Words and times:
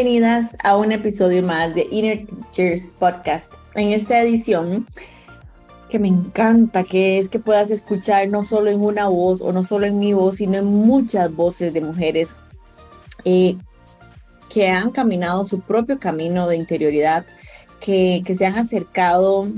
Bienvenidas 0.00 0.56
a 0.62 0.76
un 0.76 0.92
episodio 0.92 1.42
más 1.42 1.74
de 1.74 1.88
Inner 1.90 2.24
Teachers 2.24 2.92
Podcast. 2.92 3.52
En 3.74 3.88
esta 3.88 4.20
edición, 4.20 4.86
que 5.90 5.98
me 5.98 6.06
encanta, 6.06 6.84
que 6.84 7.18
es 7.18 7.28
que 7.28 7.40
puedas 7.40 7.72
escuchar 7.72 8.28
no 8.28 8.44
solo 8.44 8.70
en 8.70 8.80
una 8.80 9.08
voz 9.08 9.40
o 9.40 9.50
no 9.52 9.64
solo 9.64 9.86
en 9.86 9.98
mi 9.98 10.12
voz, 10.12 10.36
sino 10.36 10.56
en 10.56 10.66
muchas 10.66 11.34
voces 11.34 11.74
de 11.74 11.80
mujeres 11.80 12.36
eh, 13.24 13.56
que 14.48 14.68
han 14.68 14.92
caminado 14.92 15.44
su 15.44 15.62
propio 15.62 15.98
camino 15.98 16.46
de 16.46 16.54
interioridad, 16.54 17.26
que, 17.80 18.22
que 18.24 18.36
se 18.36 18.46
han 18.46 18.56
acercado 18.56 19.48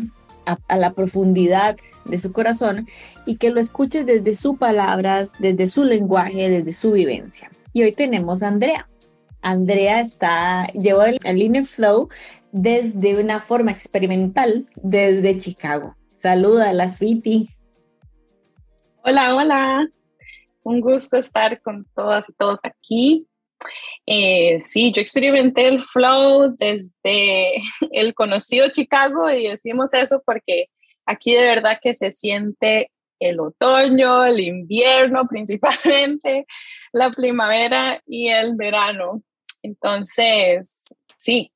a, 0.46 0.56
a, 0.68 0.76
la 0.78 0.92
profundidad 0.92 1.76
de 2.06 2.16
su 2.16 2.32
corazón 2.32 2.88
y 3.26 3.36
que 3.36 3.50
lo 3.50 3.60
escuches 3.60 4.06
desde 4.06 4.34
sus 4.34 4.56
palabras, 4.56 5.34
desde 5.38 5.66
su 5.66 5.84
lenguaje, 5.84 6.48
desde 6.48 6.72
su 6.72 6.92
vivencia. 6.92 7.50
Y 7.74 7.82
hoy 7.82 7.92
tenemos 7.92 8.42
a 8.42 8.48
Andrea. 8.48 8.86
Andrea 9.42 10.00
está, 10.00 10.66
llevó 10.68 11.04
el, 11.04 11.18
el 11.24 11.66
Flow 11.66 12.08
desde 12.52 13.22
una 13.22 13.40
forma 13.40 13.70
experimental 13.70 14.66
desde 14.76 15.36
Chicago. 15.36 15.96
Saluda 16.08 16.70
a 16.70 16.72
la 16.72 16.88
Sweetie. 16.88 17.48
Hola, 19.04 19.34
hola. 19.34 19.88
Un 20.62 20.80
gusto 20.80 21.16
estar 21.16 21.60
con 21.62 21.86
todas 21.94 22.28
y 22.28 22.32
todos 22.34 22.60
aquí. 22.62 23.26
Eh, 24.06 24.58
sí, 24.60 24.92
yo 24.92 25.00
experimenté 25.00 25.68
el 25.68 25.82
flow 25.82 26.56
desde 26.58 27.62
el 27.92 28.14
conocido 28.14 28.68
Chicago 28.68 29.30
y 29.30 29.48
decimos 29.48 29.94
eso 29.94 30.22
porque 30.24 30.66
aquí 31.06 31.34
de 31.34 31.46
verdad 31.46 31.78
que 31.80 31.94
se 31.94 32.10
siente 32.10 32.90
el 33.20 33.38
otoño, 33.38 34.24
el 34.24 34.40
invierno 34.40 35.26
principalmente, 35.28 36.46
la 36.92 37.10
primavera 37.10 38.02
y 38.06 38.28
el 38.28 38.56
verano. 38.56 39.22
Entonces, 39.62 40.94
sí, 41.16 41.52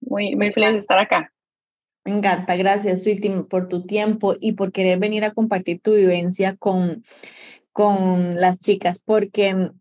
muy, 0.00 0.36
muy 0.36 0.52
feliz 0.52 0.72
de 0.72 0.78
estar 0.78 0.98
acá. 0.98 1.32
Me 2.04 2.12
encanta, 2.12 2.54
gracias, 2.54 3.02
Sweetie, 3.02 3.42
por 3.42 3.68
tu 3.68 3.84
tiempo 3.84 4.36
y 4.40 4.52
por 4.52 4.70
querer 4.70 4.98
venir 4.98 5.24
a 5.24 5.32
compartir 5.32 5.80
tu 5.80 5.94
vivencia 5.94 6.56
con, 6.56 7.02
con 7.72 8.40
las 8.40 8.60
chicas, 8.60 9.00
porque 9.00 9.72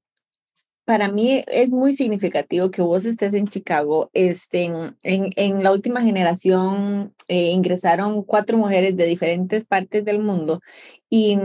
para 0.85 1.11
mí 1.11 1.43
es 1.47 1.69
muy 1.69 1.93
significativo 1.93 2.71
que 2.71 2.81
vos 2.81 3.05
estés 3.05 3.33
en 3.33 3.47
Chicago. 3.47 4.09
Este, 4.13 4.63
en, 4.63 4.95
en 5.03 5.63
la 5.63 5.71
última 5.71 6.01
generación 6.01 7.13
eh, 7.27 7.51
ingresaron 7.51 8.23
cuatro 8.23 8.57
mujeres 8.57 8.95
de 8.95 9.05
diferentes 9.05 9.65
partes 9.65 10.05
del 10.05 10.19
mundo 10.19 10.61
y 11.09 11.39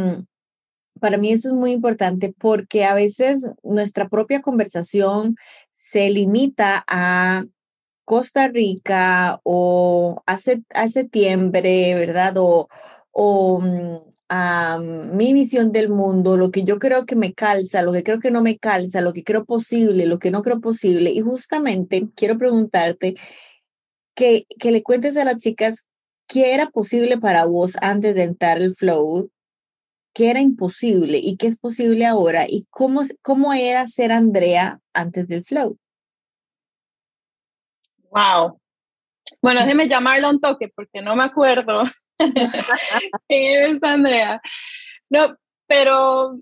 para 1.00 1.16
mí 1.16 1.32
eso 1.32 1.48
es 1.48 1.54
muy 1.54 1.72
importante 1.72 2.34
porque 2.38 2.84
a 2.84 2.94
veces 2.94 3.46
nuestra 3.62 4.08
propia 4.08 4.42
conversación 4.42 5.36
se 5.80 6.10
limita 6.10 6.84
a 6.86 7.46
Costa 8.04 8.48
Rica 8.48 9.40
o 9.44 10.22
a, 10.26 10.36
septiembre, 10.88 11.94
¿verdad? 11.94 12.34
O, 12.36 12.68
o 13.12 13.62
a 14.28 14.78
mi 14.78 15.32
visión 15.32 15.72
del 15.72 15.88
mundo, 15.88 16.36
lo 16.36 16.50
que 16.50 16.64
yo 16.64 16.78
creo 16.78 17.06
que 17.06 17.16
me 17.16 17.32
calza, 17.32 17.82
lo 17.82 17.92
que 17.92 18.02
creo 18.02 18.20
que 18.20 18.30
no 18.30 18.42
me 18.42 18.58
calza, 18.58 19.00
lo 19.00 19.14
que 19.14 19.24
creo 19.24 19.46
posible, 19.46 20.04
lo 20.04 20.18
que 20.18 20.30
no 20.30 20.42
creo 20.42 20.60
posible. 20.60 21.10
Y 21.10 21.22
justamente 21.22 22.08
quiero 22.14 22.36
preguntarte 22.36 23.14
que, 24.14 24.46
que 24.58 24.72
le 24.72 24.82
cuentes 24.82 25.16
a 25.16 25.24
las 25.24 25.38
chicas 25.38 25.86
qué 26.28 26.52
era 26.54 26.68
posible 26.70 27.18
para 27.18 27.46
vos 27.46 27.72
antes 27.80 28.14
de 28.14 28.24
entrar 28.24 28.58
el 28.58 28.74
flow, 28.74 29.30
qué 30.12 30.30
era 30.30 30.40
imposible 30.40 31.18
y 31.18 31.36
qué 31.36 31.46
es 31.46 31.58
posible 31.58 32.06
ahora 32.06 32.46
y 32.48 32.66
cómo, 32.70 33.02
cómo 33.22 33.52
era 33.52 33.86
ser 33.86 34.12
Andrea 34.12 34.80
antes 34.92 35.28
del 35.28 35.44
flow. 35.44 35.78
Wow. 38.10 38.60
Bueno, 39.40 39.60
déjeme 39.60 39.88
llamarla 39.88 40.30
un 40.30 40.40
toque 40.40 40.68
porque 40.74 41.00
no 41.00 41.14
me 41.14 41.24
acuerdo 41.24 41.84
quién 43.28 43.76
es 43.76 43.82
Andrea. 43.82 44.40
No, 45.08 45.36
pero 45.66 46.38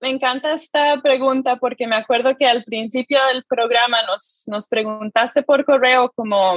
me 0.00 0.08
encanta 0.08 0.52
esta 0.52 1.00
pregunta 1.02 1.56
porque 1.56 1.86
me 1.86 1.96
acuerdo 1.96 2.36
que 2.36 2.46
al 2.46 2.64
principio 2.64 3.18
del 3.32 3.44
programa 3.44 4.02
nos, 4.06 4.44
nos 4.46 4.68
preguntaste 4.68 5.42
por 5.42 5.64
correo 5.64 6.12
como, 6.14 6.54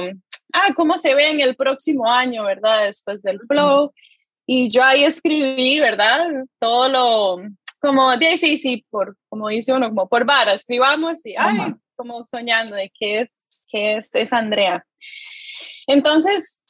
ah, 0.52 0.68
¿cómo 0.76 0.96
se 0.96 1.14
ve 1.14 1.30
en 1.30 1.40
el 1.40 1.56
próximo 1.56 2.08
año, 2.08 2.44
verdad? 2.44 2.84
Después 2.84 3.22
del 3.22 3.40
flow. 3.48 3.92
Y 4.46 4.70
yo 4.70 4.82
ahí 4.82 5.04
escribí, 5.04 5.78
¿verdad? 5.80 6.28
Todo 6.58 6.88
lo, 6.88 7.36
como, 7.82 8.12
sí, 8.38 8.58
sí, 8.58 8.86
por, 8.90 9.16
como 9.28 9.48
dice 9.48 9.72
uno, 9.72 9.88
como 9.88 10.08
por 10.08 10.24
vara, 10.24 10.54
escribamos 10.54 11.26
y, 11.26 11.34
ay, 11.36 11.74
como 11.96 12.24
soñando 12.24 12.76
de 12.76 12.92
qué 12.98 13.20
es, 13.20 13.66
qué 13.70 13.94
es, 13.94 14.14
es 14.14 14.32
Andrea. 14.32 14.86
Entonces, 15.86 16.64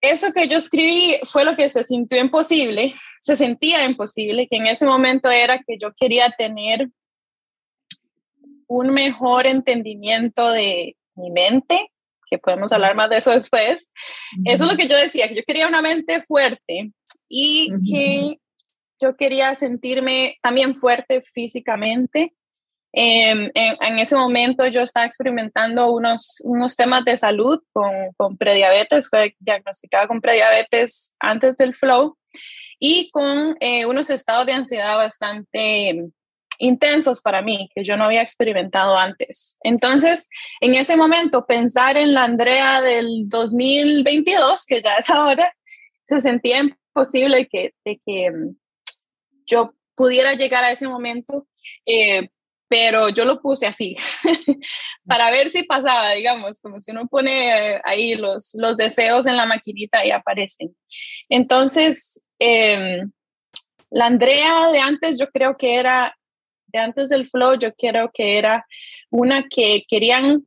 eso 0.00 0.32
que 0.32 0.48
yo 0.48 0.58
escribí 0.58 1.18
fue 1.24 1.44
lo 1.44 1.56
que 1.56 1.68
se 1.68 1.84
sintió 1.84 2.18
imposible, 2.20 2.94
se 3.20 3.36
sentía 3.36 3.84
imposible, 3.84 4.48
que 4.48 4.56
en 4.56 4.66
ese 4.66 4.86
momento 4.86 5.30
era 5.30 5.58
que 5.58 5.78
yo 5.78 5.92
quería 5.94 6.30
tener 6.30 6.88
un 8.66 8.90
mejor 8.90 9.46
entendimiento 9.46 10.50
de 10.50 10.96
mi 11.14 11.30
mente, 11.30 11.92
que 12.28 12.38
podemos 12.38 12.72
hablar 12.72 12.96
más 12.96 13.08
de 13.08 13.18
eso 13.18 13.30
después. 13.30 13.92
Eso 14.44 14.64
es 14.64 14.70
lo 14.70 14.76
que 14.76 14.88
yo 14.88 14.96
decía, 14.96 15.28
que 15.28 15.36
yo 15.36 15.42
quería 15.46 15.68
una 15.68 15.80
mente 15.80 16.22
fuerte 16.22 16.90
y 17.28 17.70
que 17.88 18.38
yo 19.00 19.16
quería 19.16 19.54
sentirme 19.54 20.38
también 20.42 20.74
fuerte 20.74 21.22
físicamente. 21.22 22.34
Eh, 22.92 23.30
en, 23.30 23.52
en, 23.54 23.98
ese 23.98 24.16
momento 24.16 24.66
yo 24.68 24.80
estaba 24.80 25.04
experimentando 25.04 25.92
unos, 25.92 26.40
unos 26.44 26.76
temas 26.76 27.04
de 27.04 27.16
salud 27.16 27.60
con, 27.72 27.92
con 28.16 28.38
prediabetes, 28.38 29.10
fue 29.10 29.36
diagnosticada 29.38 30.06
con 30.06 30.22
prediabetes 30.22 31.14
antes 31.18 31.56
del 31.56 31.74
flow 31.74 32.16
y 32.78 33.10
con 33.10 33.56
eh, 33.60 33.84
unos 33.86 34.08
estados 34.08 34.46
de 34.46 34.52
ansiedad 34.52 34.96
bastante 34.96 36.06
intensos 36.58 37.20
para 37.20 37.42
mí, 37.42 37.68
que 37.74 37.84
yo 37.84 37.96
no 37.96 38.04
había 38.04 38.22
experimentado 38.22 38.96
antes. 38.96 39.58
Entonces, 39.62 40.28
en 40.60 40.74
ese 40.74 40.96
momento, 40.96 41.44
pensar 41.44 41.96
en 41.96 42.14
la 42.14 42.24
Andrea 42.24 42.80
del 42.80 43.28
2022, 43.28 44.64
que 44.64 44.80
ya 44.80 44.94
es 44.96 45.10
ahora, 45.10 45.54
se 46.04 46.20
sentía 46.20 46.62
imposible 46.96 47.46
que, 47.46 47.74
de 47.84 48.00
que 48.04 48.30
mm, 48.30 48.56
yo 49.46 49.74
pudiera 49.94 50.34
llegar 50.34 50.64
a 50.64 50.72
ese 50.72 50.88
momento, 50.88 51.46
eh, 51.84 52.28
pero 52.68 53.10
yo 53.10 53.24
lo 53.24 53.40
puse 53.40 53.66
así, 53.66 53.96
para 55.06 55.30
ver 55.30 55.50
si 55.50 55.62
pasaba, 55.62 56.12
digamos, 56.12 56.60
como 56.60 56.80
si 56.80 56.90
uno 56.90 57.06
pone 57.06 57.80
ahí 57.84 58.16
los, 58.16 58.54
los 58.54 58.76
deseos 58.76 59.26
en 59.26 59.36
la 59.36 59.46
maquinita 59.46 60.04
y 60.04 60.10
aparecen. 60.10 60.74
Entonces, 61.28 62.24
eh, 62.38 63.02
la 63.90 64.06
Andrea 64.06 64.68
de 64.72 64.80
antes 64.80 65.18
yo 65.18 65.28
creo 65.28 65.56
que 65.56 65.76
era 65.76 66.16
de 66.66 66.78
antes 66.80 67.08
del 67.08 67.28
flow, 67.28 67.56
yo 67.58 67.72
creo 67.74 68.10
que 68.12 68.36
era 68.36 68.66
una 69.10 69.44
que 69.48 69.84
querían 69.88 70.46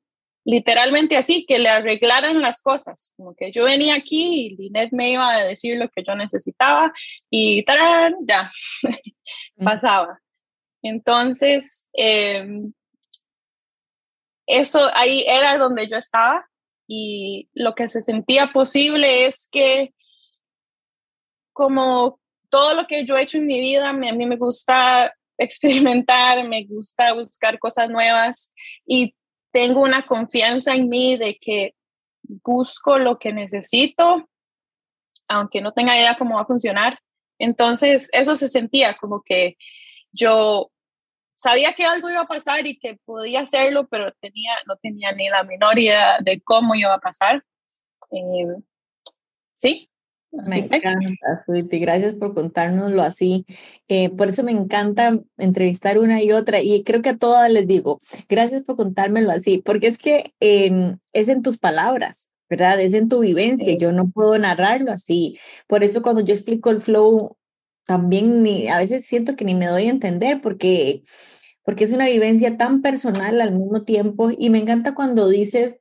literalmente 0.49 1.15
así, 1.15 1.45
que 1.45 1.59
le 1.59 1.69
arreglaran 1.69 2.41
las 2.41 2.63
cosas, 2.63 3.13
como 3.15 3.35
que 3.35 3.51
yo 3.51 3.65
venía 3.65 3.93
aquí 3.93 4.47
y 4.47 4.55
Linet 4.55 4.91
me 4.91 5.11
iba 5.11 5.29
a 5.29 5.43
decir 5.43 5.77
lo 5.77 5.89
que 5.89 6.03
yo 6.03 6.15
necesitaba 6.15 6.91
y 7.29 7.63
¡tarán! 7.63 8.15
ya, 8.21 8.51
pasaba. 9.63 10.19
Entonces, 10.81 11.91
eh, 11.93 12.47
eso 14.47 14.89
ahí 14.95 15.23
era 15.27 15.57
donde 15.57 15.87
yo 15.87 15.97
estaba 15.97 16.49
y 16.87 17.47
lo 17.53 17.75
que 17.75 17.87
se 17.87 18.01
sentía 18.01 18.47
posible 18.47 19.25
es 19.25 19.47
que 19.51 19.93
como 21.53 22.19
todo 22.49 22.73
lo 22.73 22.87
que 22.87 23.05
yo 23.05 23.17
he 23.17 23.21
hecho 23.21 23.37
en 23.37 23.45
mi 23.45 23.59
vida, 23.59 23.89
a 23.89 23.93
mí 23.93 24.25
me 24.25 24.37
gusta 24.37 25.13
experimentar, 25.37 26.43
me 26.47 26.65
gusta 26.65 27.13
buscar 27.13 27.59
cosas 27.59 27.89
nuevas 27.89 28.51
y 28.87 29.13
tengo 29.51 29.81
una 29.81 30.05
confianza 30.05 30.75
en 30.75 30.89
mí 30.89 31.17
de 31.17 31.37
que 31.39 31.75
busco 32.21 32.97
lo 32.97 33.17
que 33.17 33.33
necesito, 33.33 34.29
aunque 35.27 35.61
no 35.61 35.73
tenga 35.73 35.97
idea 35.97 36.17
cómo 36.17 36.35
va 36.35 36.41
a 36.41 36.47
funcionar. 36.47 36.99
Entonces, 37.37 38.09
eso 38.11 38.35
se 38.35 38.47
sentía 38.47 38.95
como 38.95 39.21
que 39.21 39.57
yo 40.11 40.71
sabía 41.35 41.73
que 41.73 41.85
algo 41.85 42.09
iba 42.09 42.21
a 42.21 42.27
pasar 42.27 42.67
y 42.67 42.77
que 42.77 42.97
podía 43.05 43.41
hacerlo, 43.41 43.87
pero 43.87 44.11
tenía, 44.19 44.53
no 44.67 44.75
tenía 44.75 45.11
ni 45.13 45.29
la 45.29 45.43
menor 45.43 45.79
idea 45.79 46.17
de 46.19 46.41
cómo 46.41 46.75
iba 46.75 46.93
a 46.93 46.99
pasar. 46.99 47.43
Eh, 48.11 48.61
sí, 49.53 49.89
me 50.31 50.59
encanta, 50.59 51.41
Sweetie. 51.43 51.79
Gracias 51.79 52.13
por 52.13 52.33
contárnoslo 52.33 53.01
así. 53.01 53.45
Eh, 53.87 54.09
por 54.09 54.29
eso 54.29 54.43
me 54.43 54.51
encanta 54.51 55.19
entrevistar 55.37 55.99
una 55.99 56.21
y 56.21 56.31
otra. 56.31 56.61
Y 56.61 56.83
creo 56.83 57.01
que 57.01 57.09
a 57.09 57.17
todas 57.17 57.51
les 57.51 57.67
digo, 57.67 58.01
gracias 58.27 58.61
por 58.61 58.75
contármelo 58.75 59.31
así, 59.31 59.59
porque 59.59 59.87
es 59.87 59.97
que 59.97 60.33
eh, 60.39 60.95
es 61.13 61.29
en 61.29 61.41
tus 61.41 61.57
palabras, 61.57 62.29
¿verdad? 62.49 62.79
Es 62.79 62.93
en 62.93 63.09
tu 63.09 63.19
vivencia. 63.19 63.77
Yo 63.77 63.91
no 63.91 64.09
puedo 64.09 64.37
narrarlo 64.37 64.91
así. 64.91 65.37
Por 65.67 65.83
eso 65.83 66.01
cuando 66.01 66.21
yo 66.21 66.33
explico 66.33 66.69
el 66.69 66.81
flow, 66.81 67.37
también 67.85 68.43
ni, 68.43 68.67
a 68.67 68.77
veces 68.77 69.05
siento 69.05 69.35
que 69.35 69.45
ni 69.45 69.55
me 69.55 69.65
doy 69.65 69.87
a 69.87 69.91
entender, 69.91 70.41
porque 70.41 71.01
porque 71.69 71.83
es 71.83 71.91
una 71.91 72.07
vivencia 72.07 72.57
tan 72.57 72.81
personal 72.81 73.39
al 73.41 73.51
mismo 73.51 73.83
tiempo 73.83 74.31
y 74.35 74.49
me 74.49 74.57
encanta 74.57 74.95
cuando 74.95 75.29
dices, 75.29 75.77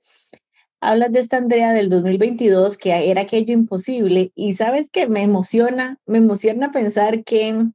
hablas 0.80 1.12
de 1.12 1.20
esta 1.20 1.36
Andrea 1.36 1.72
del 1.72 1.88
2022 1.88 2.76
que 2.76 3.10
era 3.10 3.22
aquello 3.22 3.52
imposible 3.52 4.32
y 4.34 4.54
sabes 4.54 4.90
que 4.90 5.08
me 5.08 5.22
emociona, 5.22 5.98
me 6.06 6.18
emociona 6.18 6.70
pensar 6.70 7.24
que 7.24 7.66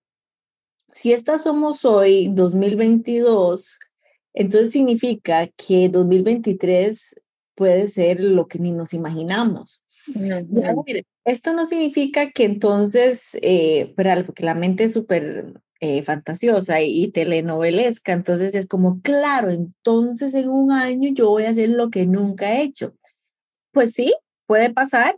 si 0.94 1.12
estas 1.12 1.44
somos 1.44 1.86
hoy 1.86 2.30
2022, 2.30 3.80
entonces 4.34 4.72
significa 4.72 5.48
que 5.48 5.90
2023 5.90 7.16
puede 7.56 7.88
ser 7.88 8.20
lo 8.20 8.48
que 8.48 8.60
ni 8.60 8.72
nos 8.72 8.94
imaginamos. 8.94 9.83
Esto 11.26 11.54
no 11.54 11.66
significa 11.66 12.30
que 12.32 12.46
entonces, 12.46 13.38
eh, 13.42 13.94
porque 14.26 14.44
la 14.44 14.56
mente 14.56 14.86
es 14.86 14.94
súper 14.94 15.54
eh, 15.86 16.02
fantasiosa 16.04 16.82
y, 16.82 17.12
telenovelesca. 17.12 18.14
Entonces 18.14 18.56
es 18.56 18.68
como, 18.68 19.02
claro, 19.02 19.50
entonces 19.50 20.34
en 20.34 20.50
un 20.50 20.72
año 20.72 21.10
yo 21.14 21.30
voy 21.30 21.44
a 21.44 21.50
hacer 21.50 21.70
lo 21.70 21.90
que 21.90 22.06
nunca 22.06 22.54
he 22.54 22.64
hecho. 22.64 22.94
Pues 23.72 23.92
sí, 23.94 24.14
puede 24.46 24.72
pasar, 24.72 25.18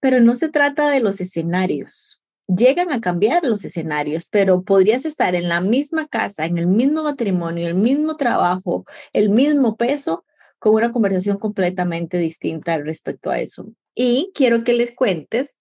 pero 0.00 0.20
no 0.20 0.34
se 0.34 0.50
trata 0.50 0.90
de 0.90 1.00
los 1.00 1.20
escenarios. 1.20 2.20
Llegan 2.46 2.92
a 2.92 3.00
cambiar 3.00 3.44
los 3.44 3.64
escenarios, 3.64 4.26
pero 4.26 4.62
podrías 4.64 5.06
estar 5.06 5.34
en 5.34 5.48
la 5.48 5.62
misma 5.62 6.06
casa, 6.08 6.44
en 6.44 6.58
el 6.58 6.66
mismo 6.66 7.04
matrimonio, 7.04 7.66
el 7.66 7.74
mismo 7.74 8.16
trabajo, 8.16 8.84
el 9.14 9.30
mismo 9.30 9.76
peso, 9.76 10.26
con 10.58 10.74
una 10.74 10.92
conversación 10.92 11.38
completamente 11.38 12.18
distinta 12.18 12.76
respecto 12.78 13.30
a 13.30 13.40
eso. 13.40 13.72
Y 13.94 14.32
quiero 14.34 14.64
que 14.64 14.72
les 14.72 14.92
cuentes 14.92 15.54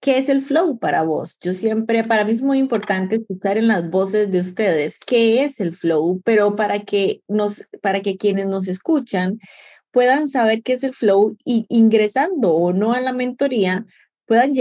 ¿Qué 0.00 0.18
es 0.18 0.28
el 0.28 0.42
flow 0.42 0.78
para 0.78 1.02
vos? 1.02 1.38
Yo 1.40 1.54
siempre, 1.54 2.04
para 2.04 2.24
mí 2.24 2.30
es 2.30 2.40
muy 2.40 2.58
importante 2.58 3.16
escuchar 3.16 3.58
en 3.58 3.66
las 3.66 3.90
voces 3.90 4.30
de 4.30 4.38
ustedes 4.38 4.96
qué 5.04 5.42
es 5.42 5.58
el 5.58 5.74
flow, 5.74 6.22
pero 6.24 6.54
para 6.54 6.80
que, 6.84 7.22
nos, 7.26 7.66
para 7.82 8.00
que 8.00 8.16
quienes 8.16 8.46
nos 8.46 8.68
escuchan 8.68 9.40
puedan 9.90 10.28
saber 10.28 10.62
qué 10.62 10.74
es 10.74 10.84
el 10.84 10.94
flow 10.94 11.36
y 11.44 11.66
ingresando 11.68 12.54
o 12.54 12.72
no 12.72 12.92
a 12.92 13.00
la 13.00 13.12
mentoría, 13.12 13.86
puedan 14.24 14.52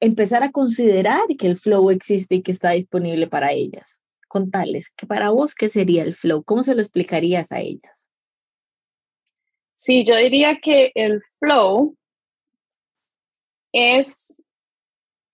empezar 0.00 0.42
a 0.42 0.50
considerar 0.50 1.22
que 1.38 1.46
el 1.46 1.56
flow 1.56 1.90
existe 1.90 2.34
y 2.34 2.42
que 2.42 2.52
está 2.52 2.72
disponible 2.72 3.28
para 3.28 3.52
ellas. 3.52 4.02
Contarles 4.28 4.90
que 4.90 5.06
para 5.06 5.30
vos, 5.30 5.54
¿qué 5.54 5.70
sería 5.70 6.02
el 6.02 6.14
flow? 6.14 6.44
¿Cómo 6.44 6.64
se 6.64 6.74
lo 6.74 6.82
explicarías 6.82 7.50
a 7.50 7.60
ellas? 7.60 8.09
Sí, 9.80 10.04
yo 10.04 10.14
diría 10.14 10.56
que 10.56 10.92
el 10.94 11.22
flow 11.38 11.96
es 13.72 14.44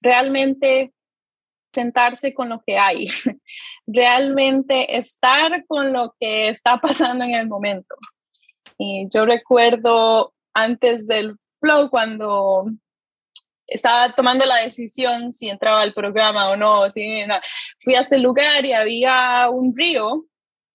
realmente 0.00 0.94
sentarse 1.75 2.32
con 2.32 2.50
lo 2.50 2.62
que 2.64 2.78
hay, 2.78 3.08
realmente 3.88 4.96
estar 4.96 5.66
con 5.66 5.93
lo 5.93 6.14
que 6.20 6.46
está 6.46 6.76
pasando 6.81 7.25
en 7.25 7.34
el 7.34 7.48
momento. 7.48 7.96
Y 8.78 9.08
yo 9.12 9.26
recuerdo 9.26 10.32
antes 10.54 11.08
del 11.08 11.34
flow 11.58 11.90
cuando 11.90 12.66
estaba 13.66 14.14
tomando 14.14 14.46
la 14.46 14.58
decisión 14.58 15.32
si 15.32 15.48
entraba 15.48 15.82
al 15.82 15.93
programa 15.93 16.50
o 16.50 16.56
no, 16.56 16.88
si, 16.88 17.25
fui 17.81 17.96
a 17.96 18.00
este 18.00 18.20
lugar 18.20 18.64
y 18.64 18.72
había 18.72 19.50
un 19.50 19.75
río 19.76 20.25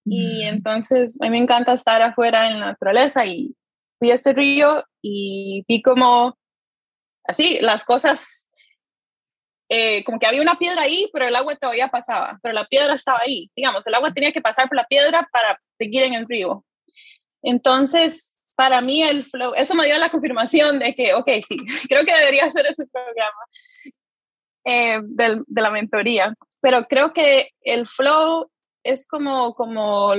y 0.03 0.43
entonces 0.43 1.17
a 1.21 1.25
mí 1.25 1.29
me 1.29 1.37
encanta 1.37 1.71
estar 1.71 2.01
afuera 2.01 2.49
en 2.49 2.59
la 2.59 2.65
naturaleza 2.65 3.25
y 3.25 3.55
fui 4.01 4.09
a 4.09 4.15
este 4.15 4.33
río 4.33 4.83
y 4.99 5.63
vi 5.67 5.83
como 5.83 6.35
así 7.23 7.59
las 7.61 7.85
cosas 7.85 8.49
eh, 9.69 10.03
como 10.03 10.17
que 10.17 10.25
había 10.25 10.41
una 10.41 10.57
piedra 10.57 10.81
ahí, 10.81 11.07
pero 11.13 11.27
el 11.27 11.35
agua 11.35 11.55
todavía 11.55 11.87
pasaba, 11.89 12.39
pero 12.41 12.51
la 12.51 12.65
piedra 12.65 12.95
estaba 12.95 13.19
ahí, 13.21 13.51
digamos, 13.55 13.85
el 13.85 13.93
agua 13.93 14.11
tenía 14.11 14.31
que 14.31 14.41
pasar 14.41 14.67
por 14.67 14.75
la 14.75 14.87
piedra 14.87 15.29
para 15.31 15.61
seguir 15.77 16.01
en 16.01 16.15
el 16.15 16.27
río. 16.27 16.65
Entonces, 17.43 18.41
para 18.57 18.81
mí 18.81 19.03
el 19.03 19.23
flow, 19.27 19.53
eso 19.55 19.75
me 19.75 19.85
dio 19.85 19.99
la 19.99 20.09
confirmación 20.09 20.79
de 20.79 20.95
que, 20.95 21.13
ok, 21.13 21.29
sí, 21.47 21.57
creo 21.87 22.03
que 22.03 22.17
debería 22.17 22.49
ser 22.49 22.65
ese 22.65 22.87
programa 22.87 23.45
eh, 24.65 24.99
de 25.03 25.61
la 25.61 25.69
mentoría, 25.69 26.33
pero 26.59 26.87
creo 26.87 27.13
que 27.13 27.51
el 27.61 27.87
flow 27.87 28.51
es 28.83 29.05
como, 29.05 29.53
como 29.53 30.15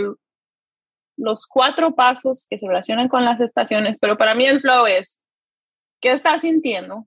los 1.23 1.47
cuatro 1.47 1.95
pasos 1.95 2.47
que 2.51 2.59
se 2.59 2.67
relacionan 2.67 3.09
con 3.09 3.25
las 3.25 3.41
estaciones, 3.41 3.97
pero 3.99 4.19
para 4.19 4.35
mí 4.35 4.45
el 4.45 4.61
flow 4.61 4.87
es, 4.87 5.23
¿qué 6.01 6.11
estás 6.13 6.43
sintiendo? 6.43 7.07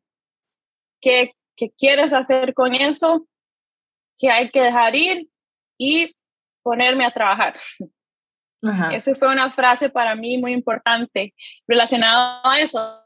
¿Qué, 1.01 1.35
qué 1.55 1.71
quieres 1.77 2.13
hacer 2.13 2.53
con 2.53 2.73
eso, 2.73 3.27
que 4.17 4.29
hay 4.29 4.49
que 4.49 4.61
dejar 4.61 4.95
ir 4.95 5.29
y 5.77 6.15
ponerme 6.63 7.05
a 7.05 7.11
trabajar. 7.11 7.55
Esa 8.91 9.13
fue 9.13 9.27
una 9.27 9.51
frase 9.51 9.89
para 9.89 10.15
mí 10.15 10.39
muy 10.39 10.51
importante 10.51 11.35
relacionada 11.67 12.41
a 12.43 12.59
eso, 12.59 13.04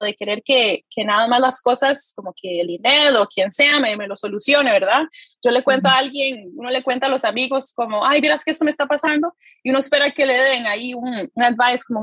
de 0.00 0.14
querer 0.14 0.42
que, 0.42 0.84
que, 0.90 1.04
nada 1.04 1.28
más 1.28 1.40
las 1.40 1.60
cosas, 1.60 2.12
como 2.16 2.34
que 2.34 2.60
el 2.60 2.66
dinero 2.66 3.22
o 3.22 3.26
quien 3.26 3.50
sea, 3.50 3.80
me, 3.80 3.96
me 3.96 4.06
lo 4.06 4.16
solucione, 4.16 4.70
¿verdad? 4.72 5.04
Yo 5.42 5.50
le 5.50 5.62
cuento 5.62 5.88
a 5.88 5.98
alguien, 5.98 6.50
uno 6.56 6.70
le 6.70 6.82
cuenta 6.82 7.06
a 7.06 7.08
los 7.08 7.24
amigos 7.24 7.72
como, 7.74 8.06
ay, 8.06 8.20
miras 8.20 8.44
que 8.44 8.50
esto 8.50 8.64
me 8.64 8.70
está 8.70 8.86
pasando, 8.86 9.34
y 9.62 9.70
uno 9.70 9.78
espera 9.78 10.10
que 10.10 10.26
le 10.26 10.38
den 10.38 10.66
ahí 10.66 10.94
un, 10.94 11.30
un 11.32 11.42
advice, 11.42 11.84
como 11.86 12.02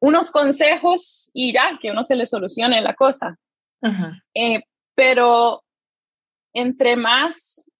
unos 0.00 0.30
consejos 0.30 1.30
y 1.34 1.52
ya, 1.52 1.78
que 1.80 1.90
uno 1.90 2.04
se 2.04 2.16
le 2.16 2.26
solucione 2.26 2.80
la 2.80 2.94
cosa. 2.94 3.38
Eh, 4.34 4.62
pero 4.94 5.62
entre 6.52 6.96
más 6.96 7.70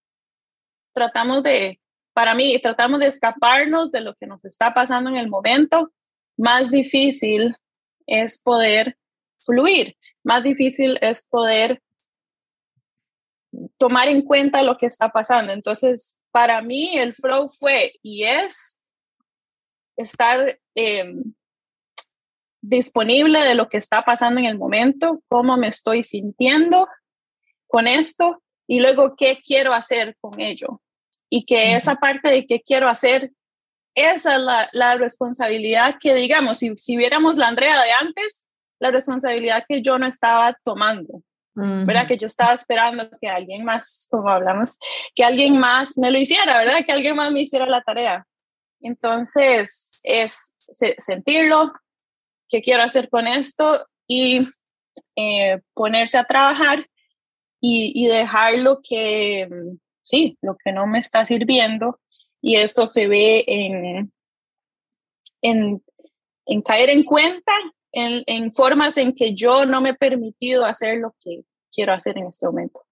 tratamos 0.93 1.43
de, 1.43 1.81
para 2.13 2.35
mí, 2.35 2.59
tratamos 2.63 3.01
de 3.01 3.07
escaparnos 3.07 3.91
de 3.91 4.01
lo 4.01 4.15
que 4.15 4.27
nos 4.27 4.45
está 4.45 4.73
pasando 4.73 5.11
en 5.11 5.17
el 5.17 5.29
momento, 5.29 5.93
más 6.37 6.71
difícil 6.71 7.57
es 8.07 8.41
poder 8.41 8.97
fluir, 9.47 9.97
más 10.23 10.43
difícil 10.43 10.99
es 11.01 11.25
poder 11.25 11.81
tomar 13.79 14.09
en 14.09 14.23
cuenta 14.23 14.63
lo 14.63 14.77
que 14.77 14.87
está 14.87 15.09
pasando. 15.09 15.53
Entonces, 15.53 16.19
para 16.31 16.61
mí 16.61 16.99
el 16.99 17.15
flow 17.15 17.51
fue 17.51 17.95
y 18.03 18.25
es 18.25 18.79
estar 19.97 20.59
eh, 20.75 21.15
disponible 22.61 23.41
de 23.41 23.55
lo 23.55 23.69
que 23.69 23.79
está 23.79 24.03
pasando 24.03 24.41
en 24.41 24.47
el 24.47 24.59
momento, 24.59 25.23
cómo 25.29 25.57
me 25.57 25.69
estoy 25.69 26.05
sintiendo 26.05 26.89
con 27.67 27.87
esto 27.87 28.43
y 28.67 28.81
luego 28.81 29.15
qué 29.17 29.41
quiero 29.45 29.73
hacer 29.73 30.17
con 30.21 30.41
ello. 30.41 30.81
Y 31.29 31.45
que 31.45 31.75
esa 31.75 31.97
parte 31.97 32.31
de 32.31 32.47
qué 32.47 32.61
quiero 32.61 32.89
hacer, 32.89 33.33
esa 33.95 34.37
es 34.37 34.43
la, 34.43 34.69
la 34.73 34.97
responsabilidad 34.97 35.97
que, 36.01 36.15
digamos, 36.15 36.59
si, 36.59 36.77
si 36.77 36.97
viéramos 36.97 37.37
la 37.37 37.49
Andrea 37.49 37.83
de 37.83 37.91
antes, 37.93 38.46
la 38.79 38.91
responsabilidad 38.91 39.65
que 39.69 39.83
yo 39.83 39.99
no 39.99 40.07
estaba 40.07 40.57
tomando. 40.63 41.23
¿verdad? 41.59 42.07
Que 42.07 42.19
yo 42.19 42.27
estaba 42.27 42.53
esperando 42.53 43.09
que 43.19 43.29
alguien 43.29 43.65
más, 43.65 44.07
como 44.11 44.29
hablamos, 44.29 44.79
que 45.15 45.25
alguien 45.25 45.59
más 45.59 45.97
me 45.97 46.11
lo 46.11 46.19
hiciera, 46.19 46.59
¿verdad? 46.59 46.85
Que 46.87 46.93
alguien 46.93 47.17
más 47.17 47.33
me 47.33 47.41
hiciera 47.41 47.65
la 47.65 47.81
tarea. 47.81 48.27
Entonces, 48.83 50.01
es 50.03 50.55
sentirlo, 50.99 51.73
qué 52.51 52.61
quiero 52.61 52.83
hacer 52.83 53.09
con 53.09 53.27
esto 53.27 53.87
y 54.07 54.47
eh, 55.17 55.61
ponerse 55.73 56.19
a 56.19 56.25
trabajar 56.25 56.87
y, 57.59 57.93
y, 57.95 58.07
dejar 58.07 58.59
lo 58.59 58.81
que, 58.83 59.49
sí, 60.03 60.37
lo 60.43 60.57
que 60.63 60.73
no 60.73 60.87
me 60.87 60.99
está 60.99 61.25
sirviendo 61.25 61.99
y 62.43 62.57
eso 62.57 62.87
se 62.87 63.09
ve 63.09 63.45
en, 63.47 64.13
en, 65.41 65.83
en 66.45 66.63
caer 66.63 66.91
en 66.91 67.03
cuenta 67.03 67.53
en, 67.97 68.23
en, 68.27 68.51
formas 68.51 68.99
en 68.99 69.15
que 69.15 69.35
yo 69.35 69.65
no 69.65 69.81
me 69.81 69.91
he 69.91 69.95
permitido 69.95 70.67
hacer 70.67 70.99
lo 70.99 71.15
que 71.19 71.45
quiero 71.73 71.95
hacer 71.95 72.19
en 72.19 72.27
este 72.27 72.45
momento. 72.45 72.85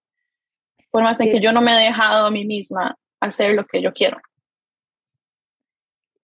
Formas 0.88 1.20
en 1.20 1.30
que 1.30 1.40
yo 1.40 1.52
no 1.52 1.60
me 1.60 1.72
he 1.72 1.84
dejado 1.84 2.26
a 2.26 2.30
mí 2.30 2.46
misma 2.46 2.96
hacer 3.20 3.54
lo 3.54 3.66
que 3.66 3.82
yo 3.82 3.92
quiero. 3.92 4.16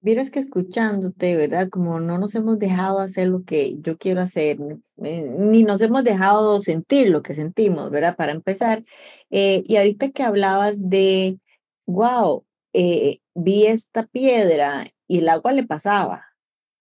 Vieras 0.00 0.30
que 0.30 0.38
escuchándote, 0.38 1.36
¿verdad? 1.36 1.68
Como 1.68 2.00
no 2.00 2.16
nos 2.16 2.34
hemos 2.34 2.58
dejado 2.58 3.00
hacer 3.00 3.28
lo 3.28 3.44
que 3.44 3.76
yo 3.80 3.98
quiero 3.98 4.22
hacer, 4.22 4.58
ni 4.96 5.62
nos 5.62 5.82
hemos 5.82 6.02
dejado 6.02 6.58
sentir 6.60 7.10
lo 7.10 7.22
que 7.22 7.34
sentimos, 7.34 7.90
¿verdad? 7.90 8.16
Para 8.16 8.32
empezar. 8.32 8.82
Eh, 9.28 9.62
y 9.66 9.76
ahorita 9.76 10.10
que 10.10 10.22
hablabas 10.22 10.88
de, 10.88 11.38
wow, 11.84 12.46
eh, 12.72 13.18
vi 13.34 13.66
esta 13.66 14.06
piedra 14.06 14.86
y 15.06 15.18
el 15.18 15.28
agua 15.28 15.52
le 15.52 15.66
pasaba, 15.66 16.24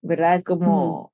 ¿verdad? 0.01 0.36
Es 0.36 0.46
como, 0.46 1.12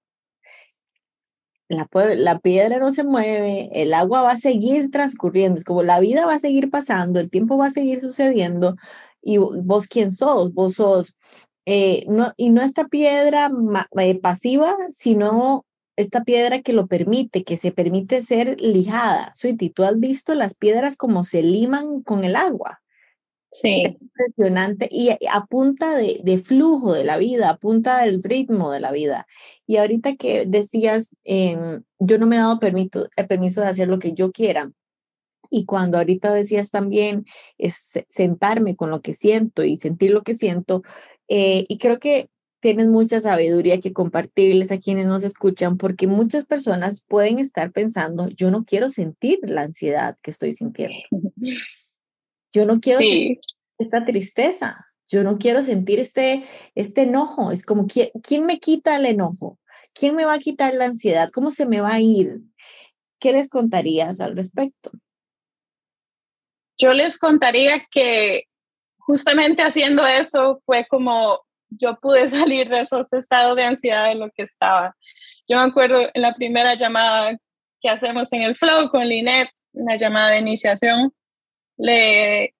la, 1.67 2.39
piedra 2.39 2.79
no 2.79 2.91
se 2.91 3.03
mueve, 3.03 3.69
el 3.73 3.93
agua 3.93 4.21
va 4.21 4.31
a 4.31 4.37
seguir 4.37 4.91
transcurriendo, 4.91 5.59
es 5.59 5.63
como 5.65 5.83
la 5.83 5.99
vida 5.99 6.25
va 6.25 6.35
a 6.35 6.39
seguir 6.39 6.69
pasando, 6.69 7.19
el 7.19 7.29
tiempo 7.31 7.57
va 7.57 7.67
a 7.67 7.71
seguir 7.71 7.99
sucediendo. 7.99 8.75
Y 9.21 9.37
vos 9.37 9.87
quién 9.87 10.11
sos, 10.11 10.53
vos 10.53 10.75
sos 10.75 11.15
eh, 11.65 12.05
no, 12.07 12.33
y 12.37 12.51
no 12.51 12.61
esta 12.61 12.87
piedra 12.87 13.51
eh, 13.99 14.19
pasiva, 14.19 14.75
sino 14.89 15.65
esta 15.95 16.23
piedra 16.23 16.61
que 16.61 16.73
lo 16.73 16.87
permite, 16.87 17.43
que 17.43 17.57
se 17.57 17.71
permite 17.71 18.21
ser 18.21 18.59
lijada. 18.61 19.31
Suiti, 19.35 19.69
¿tú 19.69 19.83
has 19.83 19.99
visto 19.99 20.35
las 20.35 20.55
piedras 20.55 20.95
como 20.95 21.23
se 21.23 21.41
liman 21.41 22.01
con 22.03 22.23
el 22.23 22.35
agua? 22.35 22.81
Sí. 23.61 23.83
Es 23.85 24.01
impresionante 24.01 24.89
y 24.91 25.11
a 25.11 25.45
punta 25.45 25.95
de, 25.95 26.19
de, 26.23 26.37
flujo 26.37 26.93
de 26.93 27.05
la 27.05 27.17
vida, 27.17 27.49
a 27.49 27.57
punta 27.57 28.01
del 28.03 28.21
ritmo 28.21 28.71
de 28.71 28.79
la 28.79 28.91
vida. 28.91 29.27
Y 29.65 29.77
ahorita 29.77 30.15
que 30.15 30.45
decías, 30.45 31.11
yo 31.25 32.17
no 32.17 32.27
me 32.27 32.35
he 32.35 32.39
dado 32.39 32.59
permiso, 32.59 33.07
el 33.15 33.27
permiso 33.27 33.61
de 33.61 33.67
hacer 33.67 33.87
lo 33.87 33.99
que 33.99 34.13
yo 34.13 34.31
quiera. 34.31 34.71
Y 35.49 35.65
cuando 35.65 35.97
ahorita 35.97 36.33
decías 36.33 36.71
también 36.71 37.25
es 37.57 37.93
sentarme 38.09 38.75
con 38.75 38.89
lo 38.89 39.01
que 39.01 39.13
siento 39.13 39.63
y 39.63 39.77
sentir 39.77 40.11
lo 40.11 40.23
que 40.23 40.35
siento, 40.35 40.83
eh, 41.27 41.65
y 41.67 41.77
creo 41.77 41.99
que 41.99 42.29
tienes 42.59 42.87
mucha 42.87 43.21
sabiduría 43.21 43.79
que 43.79 43.93
compartirles 43.93 44.71
a 44.71 44.79
quienes 44.79 45.05
nos 45.05 45.23
escuchan, 45.23 45.77
porque 45.77 46.07
muchas 46.07 46.45
personas 46.45 47.01
pueden 47.07 47.39
estar 47.39 47.71
pensando, 47.71 48.27
yo 48.29 48.49
no 48.49 48.65
quiero 48.65 48.89
sentir 48.89 49.39
la 49.43 49.61
ansiedad 49.61 50.17
que 50.21 50.31
estoy 50.31 50.53
sintiendo. 50.53 50.97
Yo 52.55 52.65
no 52.65 52.79
quiero 52.79 53.01
sentir 53.01 53.39
esta 53.77 54.05
tristeza. 54.05 54.87
Yo 55.09 55.23
no 55.23 55.37
quiero 55.37 55.61
sentir 55.61 55.99
este, 55.99 56.47
este 56.73 57.01
enojo. 57.01 57.51
Es 57.51 57.65
como, 57.65 57.85
¿quién, 57.85 58.11
¿quién 58.23 58.45
me 58.45 58.59
quita 58.59 58.95
el 58.95 59.05
enojo? 59.05 59.59
¿Quién 59.93 60.15
me 60.15 60.23
va 60.23 60.35
a 60.35 60.39
quitar 60.39 60.73
la 60.73 60.85
ansiedad? 60.85 61.29
¿Cómo 61.31 61.51
se 61.51 61.65
me 61.65 61.81
va 61.81 61.95
a 61.95 61.99
ir? 61.99 62.39
¿Qué 63.19 63.33
les 63.33 63.49
contarías 63.49 64.21
al 64.21 64.37
respecto? 64.37 64.91
Yo 66.77 66.93
les 66.93 67.17
contaría 67.17 67.85
que 67.91 68.45
justamente 68.99 69.61
haciendo 69.61 70.07
eso 70.07 70.61
fue 70.65 70.85
como 70.89 71.41
yo 71.67 71.99
pude 71.99 72.25
salir 72.29 72.69
de 72.69 72.79
esos 72.79 73.11
estados 73.11 73.57
de 73.57 73.65
ansiedad 73.65 74.13
en 74.13 74.19
lo 74.19 74.31
que 74.31 74.43
estaba. 74.43 74.95
Yo 75.45 75.57
me 75.57 75.63
acuerdo 75.63 76.09
en 76.13 76.21
la 76.21 76.33
primera 76.33 76.75
llamada 76.75 77.37
que 77.81 77.89
hacemos 77.89 78.31
en 78.31 78.43
el 78.43 78.55
Flow 78.55 78.89
con 78.89 79.09
Linet, 79.09 79.49
una 79.73 79.97
llamada 79.97 80.31
de 80.31 80.39
iniciación, 80.39 81.13
le, 81.77 82.55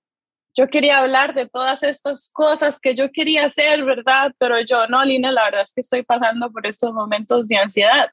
yo 0.56 0.68
quería 0.70 1.00
hablar 1.00 1.34
de 1.34 1.48
todas 1.48 1.84
estas 1.84 2.32
cosas 2.32 2.80
que 2.80 2.96
yo 2.96 3.12
quería 3.12 3.46
hacer, 3.46 3.84
¿verdad? 3.84 4.34
Pero 4.38 4.62
yo, 4.62 4.88
no, 4.88 5.04
Linet, 5.04 5.34
la 5.34 5.44
verdad 5.44 5.64
es 5.64 5.74
que 5.74 5.82
estoy 5.82 6.04
pasando 6.04 6.52
por 6.52 6.66
estos 6.66 6.94
momentos 6.94 7.48
de 7.48 7.58
ansiedad. 7.58 8.10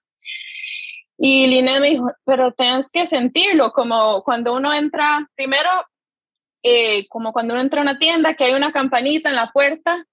Y 1.17 1.47
Linet 1.47 1.81
me 1.81 1.91
dijo, 1.91 2.11
pero 2.25 2.53
tienes 2.53 2.91
que 2.91 3.07
sentirlo, 3.07 3.71
como 3.71 4.23
cuando 4.25 4.55
uno 4.55 4.75
entra, 4.75 5.29
primero, 5.37 5.69
eh, 6.65 7.07
como 7.09 7.33
cuando 7.33 7.55
uno 7.55 7.63
entra 7.63 7.81
a 7.81 7.85
una 7.85 7.99
tienda, 7.99 8.35
que 8.35 8.45
hay 8.45 8.55
una 8.55 8.73
campanita 8.73 9.31
en 9.31 9.37
la 9.37 9.53
puerta, 9.53 10.05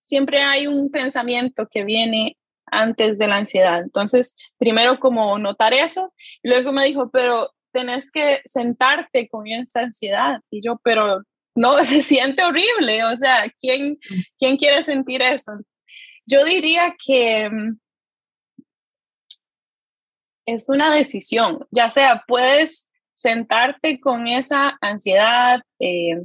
siempre 0.00 0.42
hay 0.42 0.66
un 0.66 0.90
pensamiento 0.90 1.66
que 1.66 1.84
viene 1.84 2.36
antes 2.66 3.16
de 3.16 3.26
la 3.26 3.36
ansiedad. 3.36 3.80
Entonces, 3.80 4.36
primero 4.58 5.00
como 5.00 5.38
notar 5.38 5.72
eso, 5.72 6.12
y 6.42 6.50
luego 6.50 6.72
me 6.72 6.84
dijo, 6.84 7.10
pero 7.10 7.52
tenés 7.72 8.10
que 8.10 8.40
sentarte 8.44 9.28
con 9.28 9.46
esa 9.46 9.80
ansiedad. 9.80 10.40
Y 10.50 10.62
yo, 10.62 10.80
pero 10.82 11.22
no, 11.54 11.78
se 11.84 12.02
siente 12.02 12.42
horrible. 12.42 13.04
O 13.04 13.16
sea, 13.16 13.52
¿quién, 13.58 13.98
¿quién 14.38 14.56
quiere 14.56 14.82
sentir 14.82 15.22
eso? 15.22 15.52
Yo 16.26 16.44
diría 16.44 16.94
que 17.04 17.50
mm, 17.50 17.78
es 20.46 20.68
una 20.68 20.94
decisión, 20.94 21.66
ya 21.70 21.90
sea 21.90 22.24
puedes 22.26 22.90
sentarte 23.14 24.00
con 24.00 24.26
esa 24.26 24.78
ansiedad, 24.80 25.60
eh, 25.78 26.22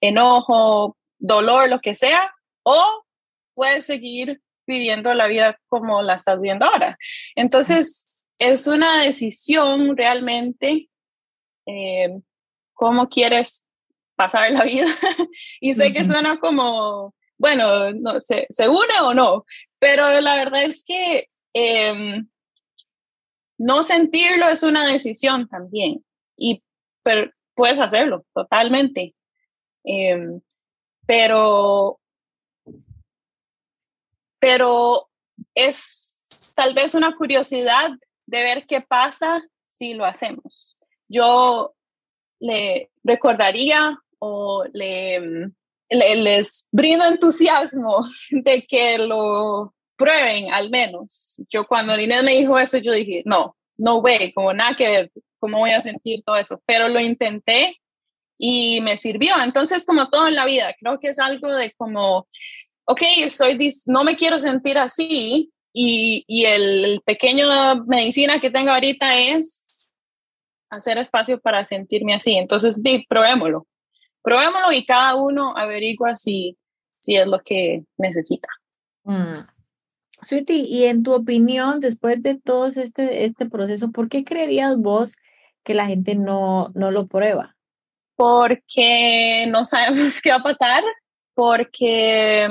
enojo, 0.00 0.96
dolor, 1.18 1.68
lo 1.68 1.80
que 1.80 1.94
sea, 1.94 2.32
o 2.62 3.04
puedes 3.54 3.86
seguir 3.86 4.40
viviendo 4.66 5.12
la 5.14 5.26
vida 5.26 5.58
como 5.68 6.02
la 6.02 6.14
estás 6.14 6.40
viendo 6.40 6.66
ahora. 6.66 6.98
Entonces, 7.34 8.15
es 8.38 8.66
una 8.66 9.02
decisión 9.02 9.96
realmente 9.96 10.88
eh, 11.66 12.20
cómo 12.74 13.08
quieres 13.08 13.66
pasar 14.16 14.50
la 14.52 14.64
vida. 14.64 14.86
y 15.60 15.74
sé 15.74 15.92
que 15.92 16.04
suena 16.04 16.38
como, 16.38 17.14
bueno, 17.38 17.92
no 17.92 18.20
sé, 18.20 18.46
se 18.50 18.68
une 18.68 19.00
o 19.02 19.14
no, 19.14 19.44
pero 19.78 20.20
la 20.20 20.36
verdad 20.36 20.64
es 20.64 20.84
que 20.84 21.28
em, 21.52 22.28
no 23.58 23.82
sentirlo 23.82 24.48
es 24.48 24.62
una 24.62 24.86
decisión 24.86 25.48
también. 25.48 26.04
Y 26.36 26.62
pero 27.02 27.30
puedes 27.54 27.78
hacerlo 27.78 28.24
totalmente. 28.34 29.14
Em, 29.84 30.40
pero 31.06 32.00
pero 34.38 35.08
es 35.54 36.52
tal 36.54 36.74
vez 36.74 36.94
una 36.94 37.16
curiosidad 37.16 37.90
de 38.26 38.42
ver 38.42 38.66
qué 38.66 38.80
pasa 38.80 39.42
si 39.64 39.94
lo 39.94 40.04
hacemos. 40.04 40.76
Yo 41.08 41.74
le 42.40 42.90
recordaría 43.04 43.98
o 44.18 44.64
le, 44.72 45.50
les 45.88 46.66
brindo 46.70 47.04
entusiasmo 47.04 48.00
de 48.30 48.66
que 48.66 48.98
lo 48.98 49.74
prueben 49.96 50.52
al 50.52 50.70
menos. 50.70 51.42
Yo 51.48 51.66
cuando 51.66 51.98
Inés 51.98 52.22
me 52.22 52.36
dijo 52.36 52.58
eso, 52.58 52.78
yo 52.78 52.92
dije, 52.92 53.22
no, 53.24 53.56
no 53.78 53.98
way, 53.98 54.32
como 54.32 54.52
nada 54.52 54.74
que 54.74 54.88
ver, 54.88 55.12
cómo 55.38 55.58
voy 55.58 55.70
a 55.70 55.80
sentir 55.80 56.22
todo 56.24 56.36
eso, 56.36 56.60
pero 56.66 56.88
lo 56.88 57.00
intenté 57.00 57.80
y 58.38 58.80
me 58.82 58.96
sirvió. 58.96 59.34
Entonces, 59.42 59.86
como 59.86 60.10
todo 60.10 60.28
en 60.28 60.34
la 60.34 60.44
vida, 60.44 60.74
creo 60.78 60.98
que 61.00 61.08
es 61.08 61.18
algo 61.18 61.54
de 61.54 61.72
como 61.72 62.26
ok, 62.86 63.02
soy 63.30 63.58
no 63.86 64.04
me 64.04 64.16
quiero 64.16 64.40
sentir 64.40 64.78
así 64.78 65.52
y, 65.78 66.24
y 66.26 66.46
el 66.46 67.02
pequeño 67.04 67.84
medicina 67.84 68.40
que 68.40 68.50
tengo 68.50 68.70
ahorita 68.70 69.18
es 69.18 69.86
hacer 70.70 70.96
espacio 70.96 71.38
para 71.38 71.66
sentirme 71.66 72.14
así. 72.14 72.34
Entonces, 72.34 72.82
di, 72.82 73.04
probémoslo. 73.06 73.66
Probémoslo 74.22 74.72
y 74.72 74.86
cada 74.86 75.16
uno 75.16 75.54
averigua 75.54 76.16
si, 76.16 76.56
si 77.00 77.16
es 77.16 77.26
lo 77.26 77.42
que 77.42 77.84
necesita. 77.98 78.48
Mm. 79.04 79.40
Sweetie, 80.22 80.64
y 80.66 80.84
en 80.86 81.02
tu 81.02 81.12
opinión, 81.12 81.80
después 81.80 82.22
de 82.22 82.36
todo 82.36 82.68
este, 82.68 83.26
este 83.26 83.44
proceso, 83.44 83.90
¿por 83.92 84.08
qué 84.08 84.24
creerías 84.24 84.78
vos 84.78 85.14
que 85.62 85.74
la 85.74 85.84
gente 85.84 86.14
no, 86.14 86.72
no 86.74 86.90
lo 86.90 87.06
prueba? 87.06 87.54
Porque 88.14 89.46
no 89.50 89.66
sabemos 89.66 90.20
qué 90.22 90.30
va 90.30 90.36
a 90.36 90.42
pasar, 90.42 90.82
porque... 91.34 92.48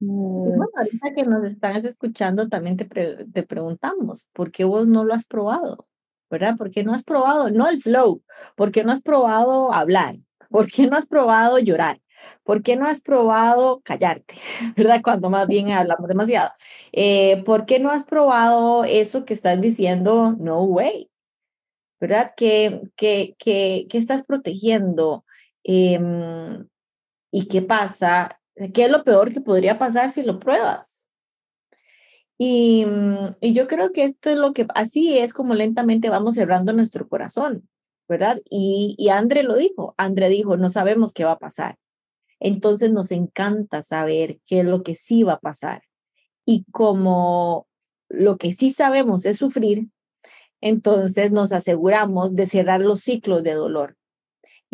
Mm, 0.00 0.56
bueno, 0.56 0.70
ahorita 0.76 1.14
que 1.14 1.24
nos 1.24 1.44
están 1.44 1.76
escuchando, 1.76 2.48
también 2.48 2.76
te, 2.76 2.84
te 2.86 3.42
preguntamos, 3.44 4.26
¿por 4.32 4.50
qué 4.52 4.64
vos 4.64 4.86
no 4.86 5.04
lo 5.04 5.14
has 5.14 5.24
probado? 5.24 5.86
¿Verdad? 6.30 6.56
¿Por 6.56 6.70
qué 6.70 6.82
no 6.84 6.92
has 6.92 7.04
probado, 7.04 7.50
no 7.50 7.68
el 7.68 7.80
flow? 7.80 8.22
¿Por 8.56 8.72
qué 8.72 8.82
no 8.82 8.92
has 8.92 9.02
probado 9.02 9.72
hablar? 9.72 10.16
¿Por 10.50 10.70
qué 10.70 10.86
no 10.88 10.96
has 10.96 11.06
probado 11.06 11.58
llorar? 11.58 12.00
¿Por 12.42 12.62
qué 12.62 12.76
no 12.76 12.86
has 12.86 13.00
probado 13.00 13.82
callarte? 13.84 14.34
¿Verdad? 14.76 15.00
Cuando 15.02 15.30
más 15.30 15.46
bien 15.46 15.70
hablamos 15.70 16.08
demasiado. 16.08 16.50
Eh, 16.92 17.42
¿Por 17.44 17.66
qué 17.66 17.78
no 17.78 17.90
has 17.90 18.04
probado 18.04 18.84
eso 18.84 19.24
que 19.24 19.34
estás 19.34 19.60
diciendo, 19.60 20.34
no 20.38 20.64
way? 20.64 21.10
¿Verdad? 22.00 22.32
¿Qué, 22.36 22.82
que, 22.96 23.34
que, 23.38 23.86
que 23.88 23.98
estás 23.98 24.24
protegiendo? 24.24 25.24
Eh, 25.64 25.98
¿Y 27.30 27.46
qué 27.48 27.62
pasa? 27.62 28.40
¿Qué 28.72 28.84
es 28.84 28.90
lo 28.90 29.04
peor 29.04 29.32
que 29.32 29.40
podría 29.40 29.78
pasar 29.78 30.10
si 30.10 30.22
lo 30.22 30.38
pruebas? 30.38 31.08
Y, 32.38 32.86
y, 33.40 33.52
yo 33.52 33.68
creo 33.68 33.92
que 33.92 34.04
esto 34.04 34.30
es 34.30 34.36
lo 34.36 34.52
que, 34.52 34.66
así 34.74 35.18
es 35.18 35.32
como 35.32 35.54
lentamente 35.54 36.10
vamos 36.10 36.34
cerrando 36.34 36.72
nuestro 36.72 37.08
corazón, 37.08 37.68
¿verdad? 38.08 38.40
Y, 38.50 38.96
y 38.98 39.08
André 39.10 39.44
lo 39.44 39.56
dijo, 39.56 39.94
André 39.98 40.28
dijo, 40.28 40.56
no 40.56 40.68
sabemos 40.70 41.14
qué 41.14 41.24
va 41.24 41.32
a 41.32 41.38
pasar. 41.38 41.78
Entonces 42.40 42.90
nos 42.90 43.12
encanta 43.12 43.82
saber 43.82 44.40
qué 44.46 44.60
es 44.60 44.66
lo 44.66 44.82
que 44.82 44.94
sí 44.94 45.22
va 45.22 45.34
a 45.34 45.40
pasar. 45.40 45.82
Y 46.44 46.64
como 46.72 47.68
lo 48.08 48.36
que 48.36 48.52
sí 48.52 48.70
sabemos 48.70 49.24
es 49.26 49.38
sufrir, 49.38 49.88
entonces 50.60 51.30
nos 51.32 51.52
aseguramos 51.52 52.34
de 52.34 52.46
cerrar 52.46 52.80
los 52.80 53.00
ciclos 53.00 53.42
de 53.42 53.54
dolor 53.54 53.96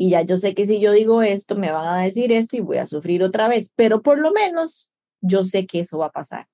y 0.02 0.08
ya 0.08 0.22
yo 0.22 0.38
sé 0.38 0.54
que 0.54 0.64
si 0.64 0.80
yo 0.80 0.92
digo 0.92 1.20
esto, 1.20 1.56
me 1.56 1.70
van 1.70 1.86
a 1.86 2.00
decir 2.00 2.32
esto 2.32 2.56
y 2.56 2.60
voy 2.60 2.78
a 2.78 2.86
sufrir 2.86 3.22
otra 3.22 3.48
vez, 3.48 3.70
pero 3.76 4.00
por 4.00 4.18
lo 4.18 4.32
menos 4.32 4.88
yo 5.20 5.44
sé 5.44 5.66
que 5.66 5.80
eso 5.80 5.98
va 5.98 6.06
a 6.06 6.10
pasar. 6.10 6.46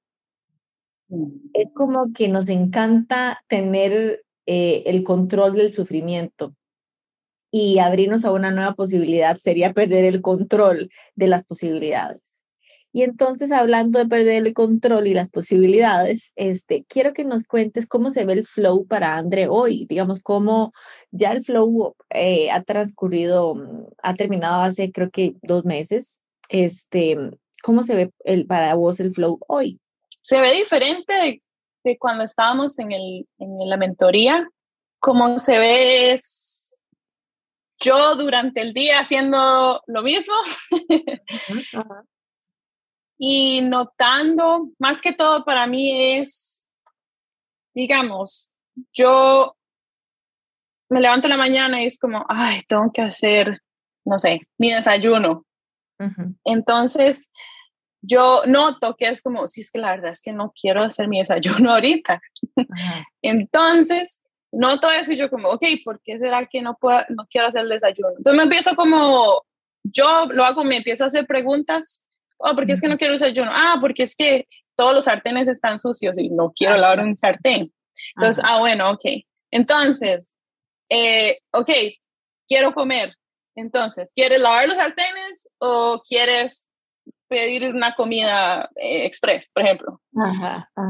Es 1.54 1.68
como 1.72 2.12
que 2.12 2.26
nos 2.26 2.48
encanta 2.48 3.44
tener 3.46 4.24
eh, 4.46 4.82
el 4.86 5.04
control 5.04 5.54
del 5.54 5.70
sufrimiento 5.70 6.56
y 7.52 7.78
abrirnos 7.78 8.24
a 8.24 8.32
una 8.32 8.50
nueva 8.50 8.74
posibilidad 8.74 9.36
sería 9.36 9.72
perder 9.72 10.06
el 10.06 10.22
control 10.22 10.90
de 11.14 11.28
las 11.28 11.44
posibilidades. 11.44 12.35
Y 12.96 13.02
entonces, 13.02 13.52
hablando 13.52 13.98
de 13.98 14.06
perder 14.06 14.46
el 14.46 14.54
control 14.54 15.06
y 15.06 15.12
las 15.12 15.28
posibilidades, 15.28 16.32
este, 16.34 16.86
quiero 16.88 17.12
que 17.12 17.26
nos 17.26 17.44
cuentes 17.44 17.86
cómo 17.86 18.08
se 18.08 18.24
ve 18.24 18.32
el 18.32 18.46
flow 18.46 18.86
para 18.86 19.18
André 19.18 19.48
hoy, 19.48 19.84
digamos, 19.84 20.20
cómo 20.22 20.72
ya 21.10 21.32
el 21.32 21.42
flow 21.42 21.94
eh, 22.08 22.50
ha 22.50 22.62
transcurrido, 22.62 23.54
mm, 23.54 23.84
ha 24.02 24.14
terminado 24.14 24.62
hace 24.62 24.92
creo 24.92 25.10
que 25.10 25.34
dos 25.42 25.66
meses. 25.66 26.22
Este, 26.48 27.18
¿Cómo 27.62 27.82
se 27.82 27.96
ve 27.96 28.12
el, 28.24 28.46
para 28.46 28.72
vos 28.72 28.98
el 28.98 29.12
flow 29.12 29.40
hoy? 29.46 29.78
Se 30.22 30.40
ve 30.40 30.52
diferente 30.54 31.42
de, 31.84 31.98
cuando 31.98 32.24
estábamos 32.24 32.78
en, 32.78 32.92
el, 32.92 33.28
en 33.36 33.68
la 33.68 33.76
mentoría. 33.76 34.48
Como 35.00 35.38
se 35.38 35.58
ve 35.58 36.12
es 36.12 36.80
yo 37.78 38.16
durante 38.16 38.62
el 38.62 38.72
día 38.72 39.00
haciendo 39.00 39.82
lo 39.86 40.02
mismo 40.02 40.32
y 43.18 43.62
notando, 43.62 44.70
más 44.78 45.00
que 45.00 45.12
todo 45.12 45.44
para 45.44 45.66
mí 45.66 46.16
es, 46.16 46.68
digamos, 47.74 48.50
yo 48.92 49.56
me 50.88 51.00
levanto 51.00 51.26
en 51.26 51.30
la 51.30 51.36
mañana 51.36 51.82
y 51.82 51.86
es 51.86 51.98
como, 51.98 52.24
ay, 52.28 52.62
tengo 52.68 52.92
que 52.92 53.02
hacer, 53.02 53.60
no 54.04 54.18
sé, 54.18 54.42
mi 54.58 54.72
desayuno. 54.72 55.44
Entonces, 56.44 57.32
yo 58.02 58.42
noto 58.46 58.94
que 58.96 59.06
es 59.06 59.22
como, 59.22 59.48
si 59.48 59.62
es 59.62 59.70
que 59.70 59.78
la 59.78 59.90
verdad 59.90 60.12
es 60.12 60.22
que 60.22 60.32
no 60.32 60.52
quiero 60.58 60.82
hacer 60.82 61.08
mi 61.08 61.18
desayuno 61.18 61.70
ahorita. 61.72 62.20
Entonces, 63.22 64.22
noto 64.52 64.90
eso 64.90 65.12
y 65.12 65.16
yo 65.16 65.30
como, 65.30 65.48
ok, 65.48 65.64
¿por 65.84 66.00
qué 66.02 66.18
será 66.18 66.46
que 66.46 66.62
no, 66.62 66.76
puedo, 66.76 67.00
no 67.08 67.26
quiero 67.30 67.48
hacer 67.48 67.62
el 67.62 67.70
desayuno? 67.70 68.10
Entonces 68.16 68.36
me 68.36 68.42
empiezo 68.44 68.76
como, 68.76 69.42
yo 69.82 70.26
lo 70.26 70.44
hago, 70.44 70.64
me 70.64 70.76
empiezo 70.76 71.04
a 71.04 71.08
hacer 71.08 71.26
preguntas, 71.26 72.04
oh, 72.38 72.54
¿por 72.54 72.66
qué 72.66 72.72
es 72.72 72.80
que 72.80 72.88
no 72.88 72.98
quiero 72.98 73.14
el 73.14 73.20
desayuno? 73.20 73.50
Ah, 73.52 73.78
porque 73.80 74.02
es 74.02 74.14
que 74.14 74.46
todos 74.76 74.94
los 74.94 75.04
sartenes 75.04 75.48
están 75.48 75.78
sucios 75.78 76.18
y 76.18 76.28
no 76.28 76.52
quiero 76.54 76.76
lavar 76.76 77.00
un 77.00 77.16
sartén. 77.16 77.72
Entonces, 78.16 78.44
ah, 78.46 78.58
bueno, 78.58 78.90
ok. 78.90 79.04
Entonces, 79.50 80.36
eh, 80.88 81.38
ok, 81.52 81.70
quiero 82.46 82.74
comer. 82.74 83.14
Entonces, 83.54 84.12
¿quieres 84.14 84.40
lavar 84.40 84.68
los 84.68 84.76
sartenes 84.76 85.48
o 85.58 86.02
quieres 86.06 86.70
pedir 87.28 87.64
una 87.74 87.94
comida 87.94 88.70
eh, 88.76 89.04
express, 89.04 89.50
por 89.50 89.62
ejemplo. 89.62 90.00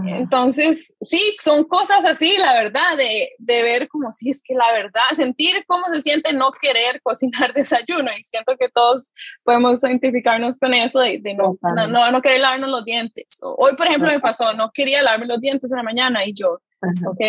Entonces, 0.07 0.97
sí, 1.01 1.37
son 1.41 1.65
cosas 1.65 2.05
así, 2.05 2.37
la 2.39 2.53
verdad, 2.53 2.97
de, 2.97 3.31
de, 3.39 3.63
ver 3.63 3.89
como 3.89 4.13
si 4.13 4.31
es 4.31 4.43
que 4.43 4.55
la 4.55 4.71
verdad, 4.73 5.03
sentir 5.15 5.65
cómo 5.67 5.87
se 5.91 6.03
siente 6.03 6.33
no 6.33 6.53
querer 6.53 7.01
cocinar 7.03 7.53
desayuno. 7.55 8.11
Y 8.19 8.23
siento 8.23 8.57
que 8.59 8.69
todos 8.69 9.13
podemos 9.43 9.83
identificarnos 9.83 10.59
con 10.59 10.75
eso 10.75 11.01
de, 11.01 11.21
no, 11.35 11.59
no, 11.63 12.11
no, 12.11 12.23
querer 12.23 12.41
lavarnos 12.41 12.71
los 12.71 12.85
dientes. 12.85 13.39
hoy, 13.43 13.75
por 13.77 13.87
ejemplo, 13.87 14.09
me 14.09 14.21
pasó, 14.21 14.53
no 14.55 14.71
quería 14.73 15.03
lavarme 15.03 15.27
los 15.27 15.41
dientes 15.41 15.71
en 15.71 15.77
la 15.77 15.83
mañana 15.83 16.25
y 16.25 16.35
yo, 16.35 16.61
ok, 17.07 17.21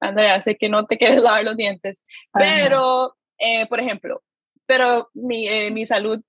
Andrea, 0.00 0.40
sé 0.42 0.56
que 0.56 0.68
no 0.68 0.86
te 0.86 0.96
quieres 0.96 1.22
lavar 1.22 1.44
los 1.44 1.56
dientes, 1.56 2.04
pero, 2.32 3.16
eh, 3.38 3.66
por 3.66 3.80
ejemplo, 3.80 4.22
pero 4.66 5.10
mi, 5.14 5.46
eh, 5.46 5.70
mi 5.70 5.86
salud 5.86 6.22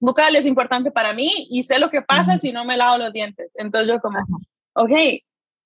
bucal 0.00 0.36
es 0.36 0.46
importante 0.46 0.90
para 0.90 1.12
mí 1.12 1.30
y 1.50 1.62
sé 1.62 1.78
lo 1.78 1.90
que 1.90 2.02
pasa 2.02 2.38
si 2.38 2.52
no 2.52 2.64
me 2.64 2.76
lavo 2.76 2.98
los 2.98 3.12
dientes. 3.12 3.54
Entonces 3.56 3.88
yo 3.88 4.00
como, 4.00 4.18
ok, 4.74 4.92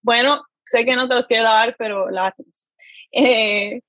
bueno, 0.03 0.43
sé 0.65 0.85
que 0.85 0.97
no 0.97 1.09
te 1.09 1.15
los 1.15 1.27
quiero 1.27 1.45
lavar, 1.45 1.77
pero 1.79 2.11
lávatelos. 2.11 2.67
Eh, 3.11 3.81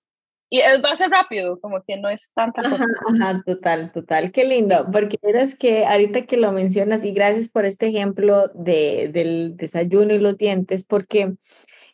y 0.50 0.62
va 0.62 0.92
a 0.92 0.96
ser 0.96 1.10
rápido, 1.12 1.60
como 1.60 1.84
que 1.84 1.98
no 1.98 2.10
es 2.10 2.32
tanta 2.34 2.64
cosa. 2.64 2.86
Ajá, 3.08 3.44
total, 3.46 3.92
total. 3.92 4.32
Qué 4.32 4.46
lindo, 4.46 4.88
porque 4.92 5.20
eres 5.22 5.56
que 5.56 5.86
ahorita 5.86 6.26
que 6.26 6.38
lo 6.38 6.52
mencionas, 6.52 7.06
y 7.06 7.12
gracias 7.12 7.50
por 7.50 7.66
este 7.66 7.88
ejemplo 7.88 8.48
de, 8.56 9.10
del 9.14 9.58
desayuno 9.58 10.14
y 10.14 10.20
los 10.20 10.38
dientes, 10.38 10.86
porque 10.86 11.36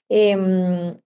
em, 0.08 0.98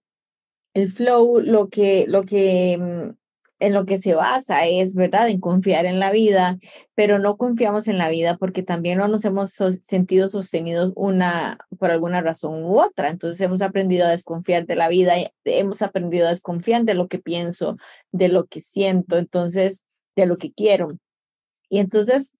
el 0.75 0.91
flow, 0.91 1.39
lo 1.39 1.69
que, 1.69 2.05
lo 2.07 2.23
que 2.23 2.73
em, 2.73 3.15
en 3.59 3.73
lo 3.73 3.85
que 3.85 3.97
se 3.97 4.15
basa 4.15 4.65
es, 4.65 4.95
¿verdad?, 4.95 5.29
en 5.29 5.39
confiar 5.39 5.85
en 5.85 5.99
la 5.99 6.11
vida, 6.11 6.57
pero 6.95 7.19
no 7.19 7.37
confiamos 7.37 7.87
en 7.87 7.97
la 7.97 8.09
vida 8.09 8.37
porque 8.37 8.63
también 8.63 8.97
no 8.97 9.07
nos 9.07 9.25
hemos 9.25 9.51
sentido 9.81 10.29
sostenidos 10.29 10.93
una 10.95 11.57
por 11.77 11.91
alguna 11.91 12.21
razón 12.21 12.63
u 12.63 12.79
otra. 12.79 13.09
Entonces 13.09 13.41
hemos 13.41 13.61
aprendido 13.61 14.05
a 14.05 14.09
desconfiar 14.09 14.65
de 14.65 14.75
la 14.75 14.87
vida, 14.87 15.13
hemos 15.43 15.81
aprendido 15.81 16.27
a 16.27 16.31
desconfiar 16.31 16.83
de 16.83 16.93
lo 16.93 17.07
que 17.07 17.19
pienso, 17.19 17.77
de 18.11 18.29
lo 18.29 18.45
que 18.47 18.61
siento, 18.61 19.17
entonces 19.17 19.83
de 20.15 20.25
lo 20.25 20.37
que 20.37 20.51
quiero. 20.51 20.97
Y 21.69 21.79
entonces 21.79 22.33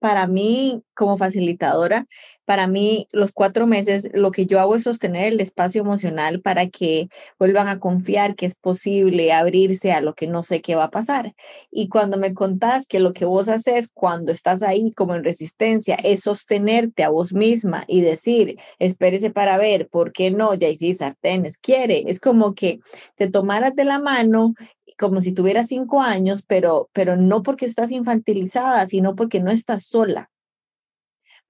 para 0.00 0.26
mí, 0.26 0.82
como 0.94 1.18
facilitadora, 1.18 2.06
para 2.50 2.66
mí 2.66 3.06
los 3.12 3.30
cuatro 3.30 3.68
meses, 3.68 4.08
lo 4.12 4.32
que 4.32 4.44
yo 4.44 4.58
hago 4.58 4.74
es 4.74 4.82
sostener 4.82 5.32
el 5.32 5.38
espacio 5.38 5.82
emocional 5.82 6.40
para 6.40 6.68
que 6.68 7.08
vuelvan 7.38 7.68
a 7.68 7.78
confiar 7.78 8.34
que 8.34 8.44
es 8.44 8.56
posible 8.56 9.32
abrirse 9.32 9.92
a 9.92 10.00
lo 10.00 10.16
que 10.16 10.26
no 10.26 10.42
sé 10.42 10.60
qué 10.60 10.74
va 10.74 10.86
a 10.86 10.90
pasar. 10.90 11.36
Y 11.70 11.88
cuando 11.88 12.16
me 12.16 12.34
contás 12.34 12.88
que 12.88 12.98
lo 12.98 13.12
que 13.12 13.24
vos 13.24 13.46
haces 13.48 13.88
cuando 13.94 14.32
estás 14.32 14.64
ahí 14.64 14.90
como 14.96 15.14
en 15.14 15.22
resistencia 15.22 15.94
es 15.94 16.22
sostenerte 16.22 17.04
a 17.04 17.10
vos 17.10 17.32
misma 17.32 17.84
y 17.86 18.00
decir, 18.00 18.58
espérese 18.80 19.30
para 19.30 19.56
ver, 19.56 19.88
¿por 19.88 20.10
qué 20.10 20.32
no? 20.32 20.52
Ya 20.54 20.70
hiciste 20.70 21.04
sartenes, 21.04 21.56
quiere. 21.56 22.02
Es 22.08 22.18
como 22.18 22.56
que 22.56 22.80
te 23.14 23.30
tomaras 23.30 23.76
de 23.76 23.84
la 23.84 24.00
mano 24.00 24.54
como 24.98 25.20
si 25.20 25.32
tuviera 25.32 25.64
cinco 25.64 26.02
años, 26.02 26.42
pero, 26.46 26.90
pero 26.92 27.16
no 27.16 27.42
porque 27.42 27.64
estás 27.64 27.90
infantilizada, 27.90 28.86
sino 28.86 29.14
porque 29.14 29.40
no 29.40 29.50
estás 29.50 29.84
sola, 29.84 30.29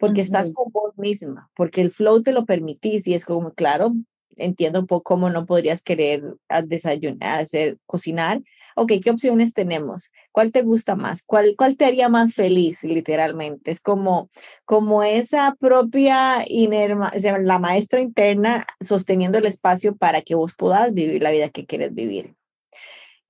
porque 0.00 0.22
estás 0.22 0.52
con 0.52 0.72
vos 0.72 0.96
misma, 0.96 1.50
porque 1.54 1.82
el 1.82 1.90
flow 1.90 2.22
te 2.22 2.32
lo 2.32 2.46
permitís 2.46 3.06
y 3.06 3.14
es 3.14 3.24
como, 3.24 3.52
claro, 3.52 3.92
entiendo 4.36 4.80
un 4.80 4.86
poco 4.86 5.02
cómo 5.02 5.30
no 5.30 5.46
podrías 5.46 5.82
querer 5.82 6.22
desayunar, 6.64 7.40
hacer, 7.40 7.76
cocinar. 7.86 8.40
Ok, 8.76 8.92
¿qué 9.02 9.10
opciones 9.10 9.52
tenemos? 9.52 10.10
¿Cuál 10.32 10.52
te 10.52 10.62
gusta 10.62 10.96
más? 10.96 11.22
¿Cuál, 11.22 11.54
cuál 11.56 11.76
te 11.76 11.84
haría 11.84 12.08
más 12.08 12.34
feliz, 12.34 12.82
literalmente? 12.82 13.70
Es 13.70 13.80
como, 13.80 14.30
como 14.64 15.02
esa 15.02 15.54
propia 15.60 16.44
inerma, 16.46 17.12
la 17.42 17.58
maestra 17.58 18.00
interna 18.00 18.64
sosteniendo 18.80 19.38
el 19.38 19.46
espacio 19.46 19.96
para 19.96 20.22
que 20.22 20.34
vos 20.34 20.54
puedas 20.56 20.94
vivir 20.94 21.22
la 21.22 21.30
vida 21.30 21.50
que 21.50 21.66
quieres 21.66 21.94
vivir. 21.94 22.34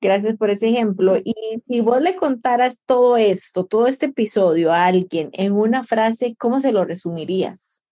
Gracias 0.01 0.37
por 0.37 0.49
ese 0.49 0.69
ejemplo. 0.69 1.17
Y 1.23 1.35
si 1.67 1.81
vos 1.81 2.01
le 2.01 2.17
contaras 2.17 2.81
todo 2.87 3.19
esto, 3.19 3.67
todo 3.67 3.87
este 3.87 4.07
episodio 4.07 4.73
a 4.73 4.87
alguien 4.87 5.29
en 5.35 5.53
una 5.53 5.85
frase, 5.85 6.35
¿cómo 6.39 6.59
se 6.59 6.73
lo 6.73 6.87
resumirías? 6.87 7.85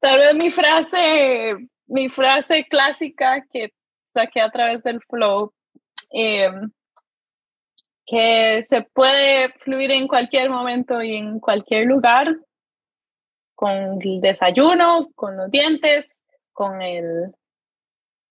Tal 0.00 0.18
vez 0.18 0.34
mi 0.34 0.50
frase, 0.50 1.68
mi 1.86 2.08
frase 2.08 2.64
clásica 2.64 3.44
que 3.52 3.72
saqué 4.06 4.40
a 4.40 4.50
través 4.50 4.82
del 4.82 5.00
flow, 5.02 5.52
em, 6.10 6.70
que 8.04 8.62
se 8.64 8.82
puede 8.82 9.52
fluir 9.60 9.92
en 9.92 10.08
cualquier 10.08 10.50
momento 10.50 11.02
y 11.02 11.16
en 11.16 11.38
cualquier 11.38 11.86
lugar, 11.86 12.36
con 13.54 14.00
el 14.02 14.20
desayuno, 14.20 15.10
con 15.14 15.36
los 15.36 15.50
dientes, 15.50 16.24
con 16.52 16.80
el 16.80 17.34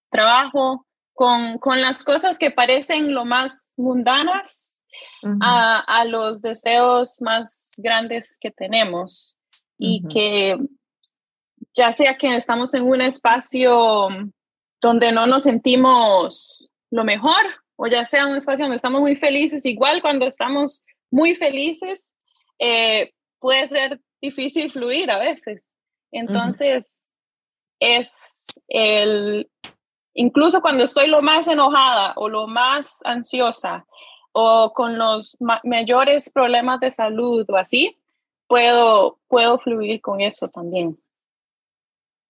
trabajo, 0.10 0.86
con, 1.14 1.58
con 1.58 1.82
las 1.82 2.04
cosas 2.04 2.38
que 2.38 2.52
parecen 2.52 3.14
lo 3.14 3.26
más 3.26 3.74
mundanas 3.78 4.84
a, 5.42 5.80
a, 5.80 6.06
los 6.06 6.42
deseos 6.42 7.22
más 7.22 7.74
grandes 7.78 8.38
que 8.40 8.52
tenemos. 8.52 9.38
Y 9.80 10.08
que 10.08 10.58
ya 11.74 11.92
sea 11.92 12.18
que 12.18 12.36
estamos 12.36 12.74
en 12.74 12.84
un 12.84 13.02
espacio 13.02 14.10
donde 14.82 15.12
no 15.12 15.28
nos 15.28 15.44
sentimos 15.44 16.70
lo 16.90 17.04
mejor, 17.04 17.42
o 17.76 17.88
ya 17.88 18.06
sea 18.06 18.28
un 18.28 18.38
espacio 18.38 18.66
donde 18.66 18.78
estamos 18.78 19.02
muy 19.02 19.16
felices, 19.16 19.66
igual 19.66 20.02
cuando 20.02 20.28
estamos 20.28 20.84
muy 21.12 21.36
felices, 21.36 22.16
eh, 22.60 23.12
puede 23.40 23.68
ser 23.68 24.00
difícil 24.22 24.72
fluir 24.72 25.12
a 25.12 25.20
veces. 25.20 25.76
Entonces, 26.12 27.14
es 27.80 28.46
el 28.68 29.50
incluso 30.18 30.62
cuando 30.62 30.84
estoy 30.84 31.08
lo 31.08 31.22
más 31.22 31.48
enojada 31.48 32.14
o 32.18 32.28
lo 32.28 32.48
más 32.48 33.02
ansiosa 33.06 33.86
o 34.34 34.74
con 34.74 34.98
los 34.98 35.38
mayores 35.64 36.30
problemas 36.30 36.80
de 36.80 36.92
salud 36.92 37.46
o 37.50 37.56
así, 37.56 37.98
puedo, 38.48 39.20
puedo 39.28 39.58
fluir 39.58 40.02
con 40.02 40.22
eso 40.22 40.50
también. 40.50 41.00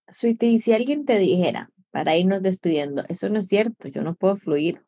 Sweetie, 0.09 0.59
si 0.59 0.73
alguien 0.73 1.05
te 1.05 1.17
dijera, 1.17 1.69
para 1.91 2.15
irnos 2.15 2.41
despidiendo, 2.41 3.03
eso 3.09 3.29
no 3.29 3.39
es 3.39 3.47
cierto, 3.47 3.87
yo 3.87 4.03
no 4.03 4.15
puedo 4.15 4.37
fluir. 4.37 4.83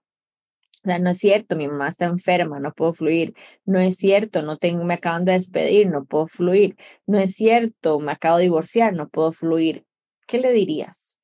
O 0.83 0.87
sea, 0.87 0.99
no 0.99 1.09
es 1.09 1.17
cierto, 1.17 1.57
mi 1.57 1.67
mamá 1.67 1.89
está 1.89 2.05
enferma, 2.05 2.59
no 2.61 2.71
puedo 2.71 2.93
fluir. 2.93 3.33
No 3.65 3.79
es 3.79 3.97
cierto, 3.97 4.43
no 4.43 4.57
tengo, 4.57 4.85
me 4.85 4.93
acaban 4.93 5.25
de 5.25 5.33
despedir, 5.33 5.89
no 5.89 6.05
puedo 6.05 6.27
fluir. 6.27 6.77
No 7.05 7.19
es 7.19 7.33
cierto, 7.33 7.99
me 7.99 8.13
acabo 8.13 8.37
de 8.37 8.43
divorciar, 8.43 8.93
no 8.93 9.09
puedo 9.09 9.33
fluir. 9.33 9.85
¿Qué 10.25 10.39
le 10.39 10.53
dirías? 10.53 11.18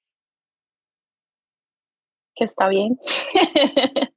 Que 2.36 2.46
está 2.46 2.68
bien, 2.68 3.00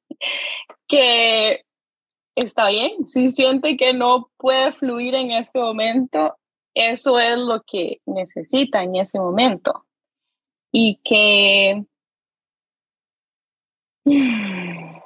que 0.89 1.65
está 2.35 2.69
bien, 2.69 3.07
si 3.07 3.31
siente 3.33 3.77
que 3.77 3.93
no 3.93 4.31
puede 4.37 4.73
fluir 4.73 5.15
en 5.15 5.31
ese 5.33 5.59
momento, 5.59 6.37
eso 6.75 7.19
es 7.19 7.37
lo 7.37 7.63
que 7.65 8.01
necesita 8.07 8.83
en 8.83 8.97
ese 8.97 9.19
momento. 9.19 9.85
Y 10.71 11.01
que 11.03 11.85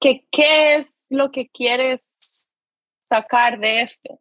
que 0.00 0.26
qué 0.30 0.74
es 0.74 1.08
lo 1.10 1.30
que 1.30 1.48
quieres 1.48 2.46
sacar 3.00 3.58
de 3.58 3.82
esto. 3.82 4.20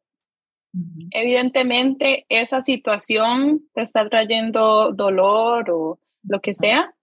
Evidentemente, 1.11 2.25
esa 2.29 2.61
situación 2.61 3.67
te 3.73 3.81
está 3.81 4.07
trayendo 4.07 4.91
dolor 4.91 5.71
o 5.71 5.99
lo 6.23 6.41
que 6.41 6.53
sea. 6.53 6.93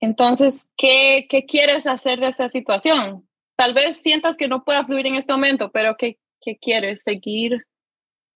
Entonces, 0.00 0.70
¿qué, 0.76 1.26
¿qué 1.28 1.46
quieres 1.46 1.86
hacer 1.86 2.20
de 2.20 2.28
esa 2.28 2.48
situación? 2.48 3.28
Tal 3.56 3.72
vez 3.74 3.96
sientas 3.96 4.36
que 4.36 4.48
no 4.48 4.64
pueda 4.64 4.84
fluir 4.84 5.06
en 5.06 5.14
este 5.14 5.32
momento, 5.32 5.70
pero 5.72 5.96
¿qué, 5.96 6.18
qué 6.40 6.58
quieres? 6.58 7.02
¿Seguir, 7.02 7.66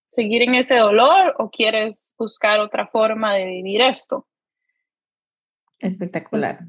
¿Seguir 0.09 0.43
en 0.43 0.55
ese 0.55 0.77
dolor 0.77 1.37
o 1.39 1.51
quieres 1.51 2.15
buscar 2.19 2.61
otra 2.61 2.87
forma 2.89 3.35
de 3.35 3.47
vivir 3.47 3.81
esto? 3.83 4.27
Espectacular. 5.79 6.67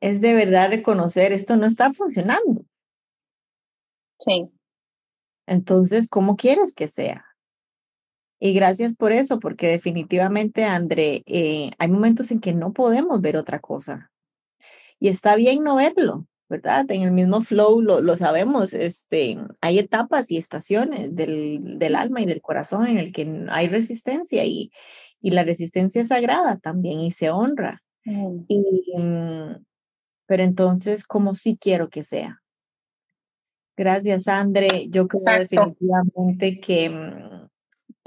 Es 0.00 0.20
de 0.20 0.34
verdad 0.34 0.70
reconocer, 0.70 1.32
esto 1.32 1.56
no 1.56 1.66
está 1.66 1.92
funcionando. 1.92 2.64
Sí. 4.18 4.50
Entonces, 5.46 6.08
¿cómo 6.08 6.36
quieres 6.36 6.74
que 6.74 6.88
sea? 6.88 7.25
Y 8.38 8.52
gracias 8.52 8.94
por 8.94 9.12
eso, 9.12 9.38
porque 9.40 9.68
definitivamente, 9.68 10.64
André, 10.64 11.22
eh, 11.26 11.70
hay 11.78 11.88
momentos 11.88 12.30
en 12.30 12.40
que 12.40 12.52
no 12.52 12.72
podemos 12.72 13.20
ver 13.20 13.36
otra 13.36 13.60
cosa. 13.60 14.10
Y 15.00 15.08
está 15.08 15.36
bien 15.36 15.64
no 15.64 15.76
verlo, 15.76 16.26
¿verdad? 16.48 16.90
En 16.90 17.02
el 17.02 17.12
mismo 17.12 17.40
flow 17.40 17.80
lo, 17.80 18.00
lo 18.00 18.16
sabemos, 18.16 18.74
este, 18.74 19.38
hay 19.60 19.78
etapas 19.78 20.30
y 20.30 20.36
estaciones 20.36 21.14
del, 21.14 21.78
del, 21.78 21.96
alma 21.96 22.20
y 22.20 22.26
del 22.26 22.42
corazón 22.42 22.86
en 22.86 22.98
el 22.98 23.12
que 23.12 23.46
hay 23.48 23.68
resistencia 23.68 24.44
y, 24.44 24.70
y 25.20 25.30
la 25.30 25.44
resistencia 25.44 26.02
es 26.02 26.08
sagrada 26.08 26.58
también 26.58 27.00
y 27.00 27.10
se 27.10 27.30
honra. 27.30 27.82
Mm. 28.04 28.44
Y, 28.48 28.92
mm, 28.96 29.64
pero 30.26 30.42
entonces, 30.42 31.04
¿cómo 31.04 31.34
sí 31.34 31.56
quiero 31.60 31.88
que 31.88 32.02
sea? 32.02 32.42
Gracias, 33.76 34.26
André. 34.28 34.88
Yo 34.88 35.06
creo 35.06 35.38
definitivamente 35.38 36.60
que, 36.60 36.88
mm, 36.88 37.25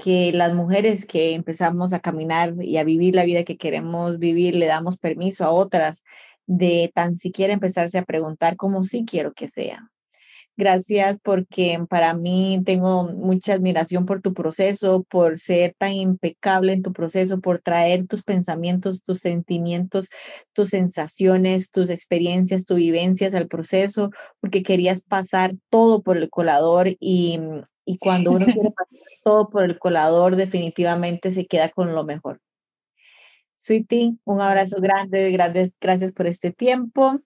que 0.02 0.32
las 0.32 0.54
mujeres 0.54 1.04
que 1.04 1.34
empezamos 1.34 1.92
a 1.92 2.00
caminar 2.00 2.54
y 2.62 2.78
a 2.78 2.84
vivir 2.84 3.14
la 3.14 3.24
vida 3.24 3.44
que 3.44 3.58
queremos 3.58 4.18
vivir, 4.18 4.54
le 4.56 4.66
damos 4.66 4.96
permiso 4.96 5.44
a 5.44 5.50
otras 5.50 6.02
de 6.46 6.90
tan 6.94 7.14
siquiera 7.16 7.52
empezarse 7.52 7.98
a 7.98 8.04
preguntar 8.04 8.56
cómo 8.56 8.82
sí 8.84 9.04
quiero 9.06 9.32
que 9.34 9.46
sea. 9.46 9.90
Gracias 10.56 11.18
porque 11.22 11.78
para 11.88 12.12
mí 12.14 12.60
tengo 12.66 13.04
mucha 13.04 13.54
admiración 13.54 14.04
por 14.04 14.20
tu 14.20 14.34
proceso, 14.34 15.04
por 15.08 15.38
ser 15.38 15.74
tan 15.78 15.92
impecable 15.92 16.72
en 16.72 16.82
tu 16.82 16.92
proceso, 16.92 17.40
por 17.40 17.60
traer 17.60 18.06
tus 18.06 18.22
pensamientos, 18.22 19.02
tus 19.04 19.20
sentimientos, 19.20 20.08
tus 20.52 20.70
sensaciones, 20.70 21.70
tus 21.70 21.88
experiencias, 21.88 22.66
tus 22.66 22.76
vivencias 22.76 23.34
al 23.34 23.48
proceso, 23.48 24.10
porque 24.40 24.62
querías 24.62 25.02
pasar 25.02 25.54
todo 25.70 26.02
por 26.02 26.16
el 26.18 26.28
colador 26.30 26.96
y, 27.00 27.38
y 27.84 27.98
cuando 27.98 28.32
uno 28.32 28.44
quiere 28.60 28.70
pasar 28.70 29.09
todo 29.22 29.48
por 29.48 29.64
el 29.64 29.78
colador, 29.78 30.36
definitivamente 30.36 31.30
se 31.30 31.46
queda 31.46 31.68
con 31.68 31.94
lo 31.94 32.04
mejor. 32.04 32.40
Sweetie, 33.54 34.16
un 34.24 34.40
abrazo 34.40 34.76
grande, 34.80 35.30
grandes 35.30 35.72
gracias 35.80 36.12
por 36.12 36.26
este 36.26 36.50
tiempo. 36.50 37.20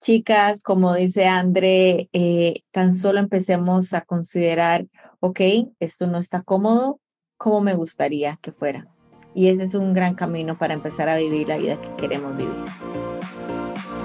Chicas, 0.00 0.62
como 0.62 0.94
dice 0.94 1.26
André, 1.26 2.08
eh, 2.12 2.62
tan 2.70 2.94
solo 2.94 3.18
empecemos 3.18 3.92
a 3.92 4.02
considerar, 4.02 4.86
ok, 5.18 5.40
esto 5.80 6.06
no 6.06 6.18
está 6.18 6.42
cómodo, 6.42 7.00
como 7.36 7.60
me 7.60 7.74
gustaría 7.74 8.38
que 8.40 8.52
fuera. 8.52 8.86
Y 9.34 9.48
ese 9.48 9.64
es 9.64 9.74
un 9.74 9.94
gran 9.94 10.14
camino 10.14 10.56
para 10.56 10.74
empezar 10.74 11.08
a 11.08 11.16
vivir 11.16 11.48
la 11.48 11.58
vida 11.58 11.80
que 11.80 11.88
queremos 11.96 12.36
vivir. 12.36 12.54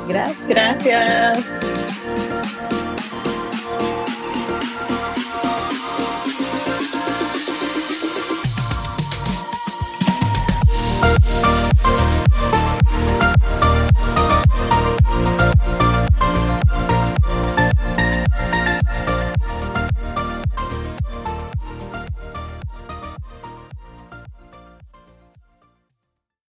Gracias. 0.08 0.47
Gracias. 0.47 1.83